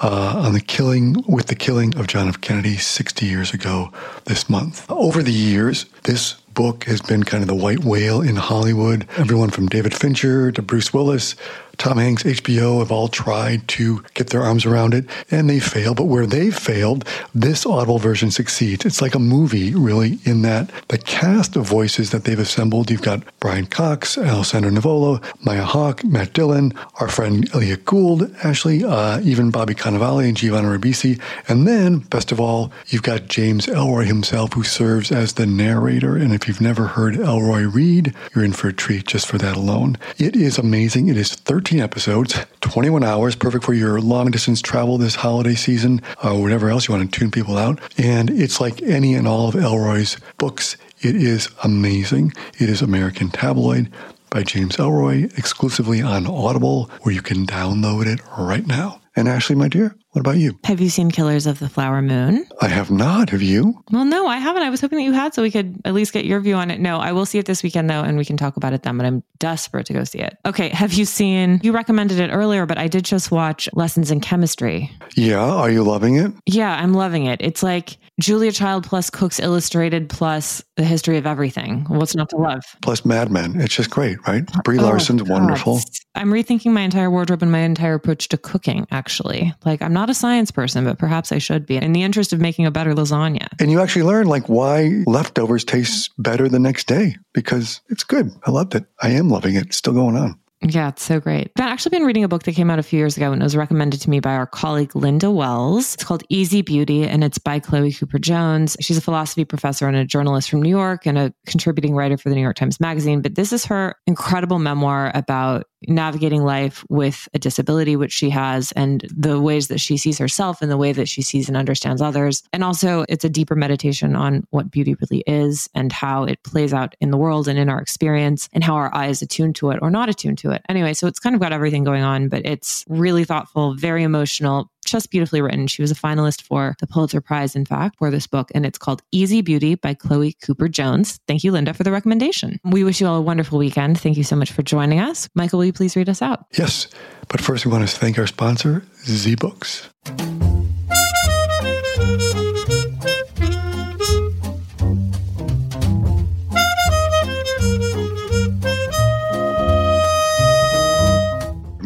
uh, 0.00 0.42
on 0.44 0.52
the 0.52 0.60
killing 0.60 1.24
with 1.26 1.46
the 1.46 1.54
killing 1.54 1.96
of 1.96 2.06
John 2.06 2.28
F. 2.28 2.40
Kennedy 2.40 2.76
60 2.76 3.26
years 3.26 3.52
ago 3.52 3.90
this 4.24 4.48
month. 4.48 4.88
Over 4.90 5.22
the 5.22 5.32
years, 5.32 5.86
this 6.04 6.34
book 6.54 6.84
has 6.84 7.00
been 7.00 7.24
kind 7.24 7.42
of 7.42 7.48
the 7.48 7.54
white 7.54 7.84
whale 7.84 8.20
in 8.20 8.36
Hollywood. 8.36 9.06
Everyone 9.16 9.50
from 9.50 9.66
David 9.66 9.94
Fincher 9.94 10.50
to 10.52 10.62
Bruce 10.62 10.92
Willis 10.92 11.36
Tom 11.78 11.98
Hanks, 11.98 12.24
HBO 12.24 12.80
have 12.80 12.90
all 12.90 13.06
tried 13.06 13.66
to 13.68 14.04
get 14.14 14.30
their 14.30 14.42
arms 14.42 14.66
around 14.66 14.94
it 14.94 15.06
and 15.30 15.48
they 15.48 15.60
fail. 15.60 15.94
But 15.94 16.06
where 16.06 16.26
they 16.26 16.50
failed, 16.50 17.04
this 17.32 17.64
Audible 17.64 17.98
version 18.00 18.32
succeeds. 18.32 18.84
It's 18.84 19.00
like 19.00 19.14
a 19.14 19.20
movie, 19.20 19.74
really, 19.76 20.18
in 20.24 20.42
that 20.42 20.70
the 20.88 20.98
cast 20.98 21.54
of 21.54 21.66
voices 21.66 22.10
that 22.10 22.24
they've 22.24 22.38
assembled 22.38 22.90
you've 22.90 23.02
got 23.02 23.22
Brian 23.38 23.66
Cox, 23.66 24.18
Alessandro 24.18 24.72
Nivola, 24.72 25.22
Maya 25.44 25.62
Hawke, 25.62 26.02
Matt 26.02 26.32
Dillon, 26.32 26.72
our 27.00 27.06
friend 27.06 27.48
Elliott 27.54 27.84
Gould, 27.84 28.34
Ashley, 28.42 28.84
uh, 28.84 29.20
even 29.20 29.52
Bobby 29.52 29.74
Cannavale 29.74 30.26
and 30.26 30.36
Giovanni 30.36 30.76
Ribisi. 30.76 31.20
And 31.46 31.66
then, 31.66 31.98
best 31.98 32.32
of 32.32 32.40
all, 32.40 32.72
you've 32.88 33.04
got 33.04 33.28
James 33.28 33.66
Ellroy 33.66 34.04
himself, 34.04 34.52
who 34.54 34.64
serves 34.64 35.12
as 35.12 35.34
the 35.34 35.46
narrator. 35.46 36.16
And 36.16 36.34
if 36.34 36.48
you've 36.48 36.60
never 36.60 36.88
heard 36.88 37.14
Ellroy 37.14 37.72
read, 37.72 38.12
you're 38.34 38.44
in 38.44 38.52
for 38.52 38.68
a 38.68 38.72
treat 38.72 39.06
just 39.06 39.26
for 39.28 39.38
that 39.38 39.56
alone. 39.56 39.96
It 40.18 40.34
is 40.34 40.58
amazing. 40.58 41.06
It 41.06 41.16
is 41.16 41.34
13 41.34 41.67
13 41.68 41.84
episodes, 41.84 42.34
21 42.60 43.04
hours, 43.04 43.36
perfect 43.36 43.62
for 43.62 43.74
your 43.74 44.00
long 44.00 44.30
distance 44.30 44.62
travel 44.62 44.96
this 44.96 45.16
holiday 45.16 45.54
season 45.54 46.00
uh, 46.24 46.34
or 46.34 46.40
whatever 46.40 46.70
else 46.70 46.88
you 46.88 46.94
want 46.94 47.12
to 47.12 47.20
tune 47.20 47.30
people 47.30 47.58
out. 47.58 47.78
And 47.98 48.30
it's 48.30 48.58
like 48.58 48.80
any 48.80 49.14
and 49.14 49.28
all 49.28 49.48
of 49.48 49.54
Ellroy's 49.54 50.16
books. 50.38 50.78
It 51.02 51.14
is 51.14 51.50
amazing. 51.62 52.32
It 52.58 52.70
is 52.70 52.80
American 52.80 53.28
Tabloid 53.28 53.92
by 54.30 54.44
James 54.44 54.78
Ellroy, 54.78 55.24
exclusively 55.36 56.00
on 56.00 56.26
Audible, 56.26 56.90
where 57.02 57.14
you 57.14 57.20
can 57.20 57.44
download 57.44 58.06
it 58.06 58.20
right 58.38 58.66
now. 58.66 59.02
And 59.14 59.28
Ashley, 59.28 59.54
my 59.54 59.68
dear, 59.68 59.94
what 60.18 60.32
about 60.32 60.40
you? 60.40 60.58
Have 60.64 60.80
you 60.80 60.90
seen 60.90 61.12
Killers 61.12 61.46
of 61.46 61.60
the 61.60 61.68
Flower 61.68 62.02
Moon? 62.02 62.44
I 62.60 62.66
have 62.66 62.90
not. 62.90 63.30
Have 63.30 63.40
you? 63.40 63.80
Well, 63.92 64.04
no, 64.04 64.26
I 64.26 64.38
haven't. 64.38 64.64
I 64.64 64.70
was 64.70 64.80
hoping 64.80 64.98
that 64.98 65.04
you 65.04 65.12
had 65.12 65.32
so 65.32 65.42
we 65.42 65.50
could 65.52 65.80
at 65.84 65.94
least 65.94 66.12
get 66.12 66.24
your 66.24 66.40
view 66.40 66.56
on 66.56 66.72
it. 66.72 66.80
No, 66.80 66.98
I 66.98 67.12
will 67.12 67.24
see 67.24 67.38
it 67.38 67.46
this 67.46 67.62
weekend 67.62 67.88
though, 67.88 68.02
and 68.02 68.18
we 68.18 68.24
can 68.24 68.36
talk 68.36 68.56
about 68.56 68.72
it 68.72 68.82
then, 68.82 68.96
but 68.96 69.06
I'm 69.06 69.22
desperate 69.38 69.86
to 69.86 69.92
go 69.92 70.02
see 70.02 70.18
it. 70.18 70.36
Okay. 70.44 70.70
Have 70.70 70.92
you 70.92 71.04
seen, 71.04 71.60
you 71.62 71.70
recommended 71.70 72.18
it 72.18 72.30
earlier, 72.30 72.66
but 72.66 72.78
I 72.78 72.88
did 72.88 73.04
just 73.04 73.30
watch 73.30 73.68
Lessons 73.74 74.10
in 74.10 74.20
Chemistry. 74.20 74.90
Yeah. 75.14 75.38
Are 75.38 75.70
you 75.70 75.84
loving 75.84 76.16
it? 76.16 76.32
Yeah, 76.46 76.74
I'm 76.74 76.94
loving 76.94 77.26
it. 77.26 77.40
It's 77.40 77.62
like 77.62 77.96
Julia 78.18 78.50
Child 78.50 78.84
plus 78.84 79.10
Cooks 79.10 79.38
Illustrated 79.38 80.08
plus 80.08 80.64
the 80.76 80.84
history 80.84 81.16
of 81.16 81.26
everything. 81.26 81.84
What's 81.88 82.16
not 82.16 82.28
to 82.30 82.36
love? 82.36 82.64
Plus 82.82 83.04
Mad 83.04 83.30
Men. 83.30 83.60
It's 83.60 83.76
just 83.76 83.90
great, 83.90 84.18
right? 84.26 84.44
Brie 84.64 84.78
oh, 84.78 84.82
Larson's 84.82 85.22
God. 85.22 85.30
wonderful. 85.30 85.80
I'm 86.16 86.30
rethinking 86.30 86.72
my 86.72 86.80
entire 86.80 87.10
wardrobe 87.10 87.42
and 87.42 87.52
my 87.52 87.60
entire 87.60 87.94
approach 87.94 88.28
to 88.28 88.36
cooking, 88.36 88.86
actually. 88.90 89.54
Like, 89.64 89.82
I'm 89.82 89.92
not 89.92 90.07
a 90.08 90.14
science 90.14 90.50
person, 90.50 90.84
but 90.84 90.98
perhaps 90.98 91.32
I 91.32 91.38
should 91.38 91.66
be 91.66 91.76
in 91.76 91.92
the 91.92 92.02
interest 92.02 92.32
of 92.32 92.40
making 92.40 92.66
a 92.66 92.70
better 92.70 92.94
lasagna. 92.94 93.48
And 93.60 93.70
you 93.70 93.80
actually 93.80 94.04
learn, 94.04 94.26
like, 94.26 94.48
why 94.48 95.02
leftovers 95.06 95.64
taste 95.64 96.10
better 96.18 96.48
the 96.48 96.58
next 96.58 96.86
day 96.86 97.16
because 97.34 97.80
it's 97.88 98.04
good. 98.04 98.30
I 98.44 98.50
loved 98.50 98.74
it. 98.74 98.84
I 99.00 99.10
am 99.10 99.28
loving 99.30 99.54
it. 99.54 99.66
It's 99.66 99.76
still 99.76 99.94
going 99.94 100.16
on. 100.16 100.38
Yeah, 100.60 100.88
it's 100.88 101.04
so 101.04 101.20
great. 101.20 101.52
I've 101.56 101.66
actually 101.66 101.90
been 101.90 102.04
reading 102.04 102.24
a 102.24 102.28
book 102.28 102.42
that 102.42 102.54
came 102.54 102.68
out 102.68 102.80
a 102.80 102.82
few 102.82 102.98
years 102.98 103.16
ago 103.16 103.30
and 103.30 103.40
it 103.40 103.44
was 103.44 103.56
recommended 103.56 104.00
to 104.00 104.10
me 104.10 104.18
by 104.18 104.34
our 104.34 104.46
colleague 104.46 104.94
Linda 104.96 105.30
Wells. 105.30 105.94
It's 105.94 106.02
called 106.02 106.24
Easy 106.30 106.62
Beauty 106.62 107.04
and 107.04 107.22
it's 107.22 107.38
by 107.38 107.60
Chloe 107.60 107.92
Cooper 107.92 108.18
Jones. 108.18 108.76
She's 108.80 108.98
a 108.98 109.00
philosophy 109.00 109.44
professor 109.44 109.86
and 109.86 109.96
a 109.96 110.04
journalist 110.04 110.50
from 110.50 110.60
New 110.60 110.68
York 110.68 111.06
and 111.06 111.16
a 111.16 111.32
contributing 111.46 111.94
writer 111.94 112.16
for 112.16 112.28
the 112.28 112.34
New 112.34 112.40
York 112.40 112.56
Times 112.56 112.80
Magazine. 112.80 113.22
But 113.22 113.36
this 113.36 113.52
is 113.52 113.64
her 113.66 113.94
incredible 114.08 114.58
memoir 114.58 115.12
about 115.14 115.66
navigating 115.86 116.42
life 116.44 116.84
with 116.88 117.28
a 117.34 117.38
disability, 117.38 117.96
which 117.96 118.12
she 118.12 118.30
has, 118.30 118.72
and 118.72 119.06
the 119.14 119.40
ways 119.40 119.68
that 119.68 119.80
she 119.80 119.96
sees 119.96 120.18
herself 120.18 120.60
and 120.60 120.70
the 120.70 120.76
way 120.76 120.92
that 120.92 121.08
she 121.08 121.22
sees 121.22 121.48
and 121.48 121.56
understands 121.56 122.02
others. 122.02 122.42
And 122.52 122.64
also, 122.64 123.04
it's 123.08 123.24
a 123.24 123.28
deeper 123.28 123.54
meditation 123.54 124.16
on 124.16 124.46
what 124.50 124.70
beauty 124.70 124.96
really 125.00 125.22
is 125.26 125.68
and 125.74 125.92
how 125.92 126.24
it 126.24 126.42
plays 126.42 126.72
out 126.72 126.96
in 127.00 127.10
the 127.10 127.16
world 127.16 127.48
and 127.48 127.58
in 127.58 127.68
our 127.68 127.80
experience 127.80 128.48
and 128.52 128.64
how 128.64 128.74
our 128.74 128.94
eyes 128.94 129.22
attuned 129.22 129.56
to 129.56 129.70
it 129.70 129.78
or 129.82 129.90
not 129.90 130.08
attuned 130.08 130.38
to 130.38 130.50
it. 130.50 130.62
Anyway, 130.68 130.94
so 130.94 131.06
it's 131.06 131.20
kind 131.20 131.34
of 131.34 131.40
got 131.40 131.52
everything 131.52 131.84
going 131.84 132.02
on, 132.02 132.28
but 132.28 132.44
it's 132.44 132.84
really 132.88 133.24
thoughtful, 133.24 133.74
very 133.74 134.02
emotional, 134.02 134.70
just 134.90 135.10
beautifully 135.10 135.40
written. 135.40 135.66
She 135.66 135.82
was 135.82 135.90
a 135.90 135.94
finalist 135.94 136.42
for 136.42 136.76
the 136.80 136.86
Pulitzer 136.86 137.20
Prize, 137.20 137.54
in 137.54 137.64
fact, 137.64 137.96
for 137.98 138.10
this 138.10 138.26
book, 138.26 138.50
and 138.54 138.64
it's 138.64 138.78
called 138.78 139.02
Easy 139.12 139.42
Beauty 139.42 139.74
by 139.74 139.94
Chloe 139.94 140.36
Cooper 140.44 140.68
Jones. 140.68 141.20
Thank 141.26 141.44
you, 141.44 141.52
Linda, 141.52 141.74
for 141.74 141.84
the 141.84 141.92
recommendation. 141.92 142.58
We 142.64 142.84
wish 142.84 143.00
you 143.00 143.06
all 143.06 143.16
a 143.16 143.22
wonderful 143.22 143.58
weekend. 143.58 144.00
Thank 144.00 144.16
you 144.16 144.24
so 144.24 144.36
much 144.36 144.52
for 144.52 144.62
joining 144.62 145.00
us. 145.00 145.28
Michael, 145.34 145.58
will 145.58 145.66
you 145.66 145.72
please 145.72 145.96
read 145.96 146.08
us 146.08 146.22
out? 146.22 146.46
Yes, 146.56 146.88
but 147.28 147.40
first 147.40 147.64
we 147.64 147.72
want 147.72 147.88
to 147.88 147.96
thank 147.96 148.18
our 148.18 148.26
sponsor, 148.26 148.82
ZBooks. 149.04 150.37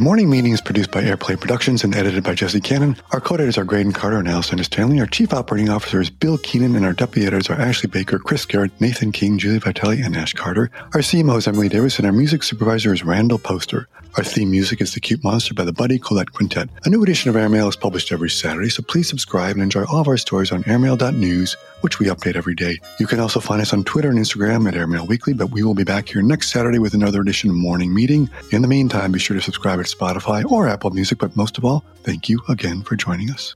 Morning 0.03 0.29
Meeting 0.29 0.51
is 0.51 0.61
produced 0.61 0.91
by 0.91 1.01
Airplay 1.05 1.39
Productions 1.39 1.85
and 1.85 1.95
edited 1.95 2.25
by 2.25 2.35
Jesse 2.35 2.61
Cannon. 2.61 2.97
Our 3.13 3.21
co-editors 3.21 3.57
are 3.57 3.63
Graydon 3.63 3.93
Carter 3.93 4.19
and 4.19 4.27
Alessandra 4.27 4.65
Stanley. 4.65 4.99
Our 4.99 5.07
chief 5.07 5.33
operating 5.33 5.69
officer 5.69 6.01
is 6.01 6.11
Bill 6.11 6.39
Keenan, 6.39 6.75
and 6.75 6.85
our 6.85 6.93
deputy 6.93 7.25
editors 7.25 7.49
are 7.49 7.61
Ashley 7.61 7.89
Baker, 7.89 8.19
Chris 8.19 8.45
Garrett, 8.45 8.73
Nathan 8.81 9.13
King, 9.13 9.39
Julie 9.39 9.61
Vitelli, 9.61 10.05
and 10.05 10.17
Ash 10.17 10.33
Carter. 10.33 10.73
Our 10.93 11.03
CMO 11.03 11.39
is 11.39 11.47
Emily 11.47 11.69
Davis, 11.69 11.99
and 11.99 12.07
our 12.07 12.13
music 12.13 12.43
supervisor 12.43 12.93
is 12.93 13.05
Randall 13.05 13.39
Poster. 13.39 13.87
Our 14.17 14.25
theme 14.25 14.51
music 14.51 14.83
is 14.83 14.93
The 14.93 15.01
Cute 15.01 15.25
Monster 15.25 15.55
by 15.55 15.65
the 15.65 15.73
Buddy 15.73 15.99
Collette 15.99 16.33
Quintet. 16.33 16.69
A 16.85 16.91
new 16.91 17.03
edition 17.03 17.31
of 17.31 17.37
Airmail 17.37 17.69
is 17.69 17.77
published 17.77 18.13
every 18.13 18.29
Saturday, 18.29 18.69
so 18.69 18.83
please 18.83 19.09
subscribe 19.09 19.55
and 19.55 19.63
enjoy 19.63 19.85
all 19.85 20.01
of 20.01 20.09
our 20.09 20.19
stories 20.19 20.53
on 20.53 20.65
airmail.news, 20.65 21.57
which 21.81 21.99
we 21.99 22.09
update 22.09 22.37
every 22.37 22.55
day. 22.55 22.79
You 22.99 23.07
can 23.07 23.21
also 23.21 23.41
find 23.41 23.63
us 23.63 23.73
on 23.73 23.85
Twitter 23.85 24.11
and 24.11 24.19
Instagram 24.19 24.69
at 24.69 24.75
Airmail 24.75 25.07
Weekly, 25.07 25.33
but 25.33 25.47
we 25.47 25.63
will 25.63 25.75
be 25.75 25.85
back 25.85 26.11
here 26.11 26.21
next 26.21 26.51
Saturday 26.53 26.79
with 26.79 26.93
another 26.93 27.23
edition 27.23 27.49
of 27.49 27.57
Morning 27.57 27.95
Meeting. 27.95 28.29
In 28.51 28.61
the 28.61 28.69
meantime, 28.69 29.13
be 29.13 29.19
sure 29.19 29.37
to 29.37 29.43
subscribe 29.43 29.81
at 29.81 29.87
Spotify 29.95 30.45
or 30.51 30.69
Apple 30.69 30.91
Music, 30.91 31.19
but 31.19 31.37
most 31.37 31.59
of 31.59 31.65
all, 31.65 31.85
thank 32.03 32.29
you 32.29 32.41
again 32.49 32.83
for 32.83 32.97
joining 32.97 33.31
us. 33.31 33.55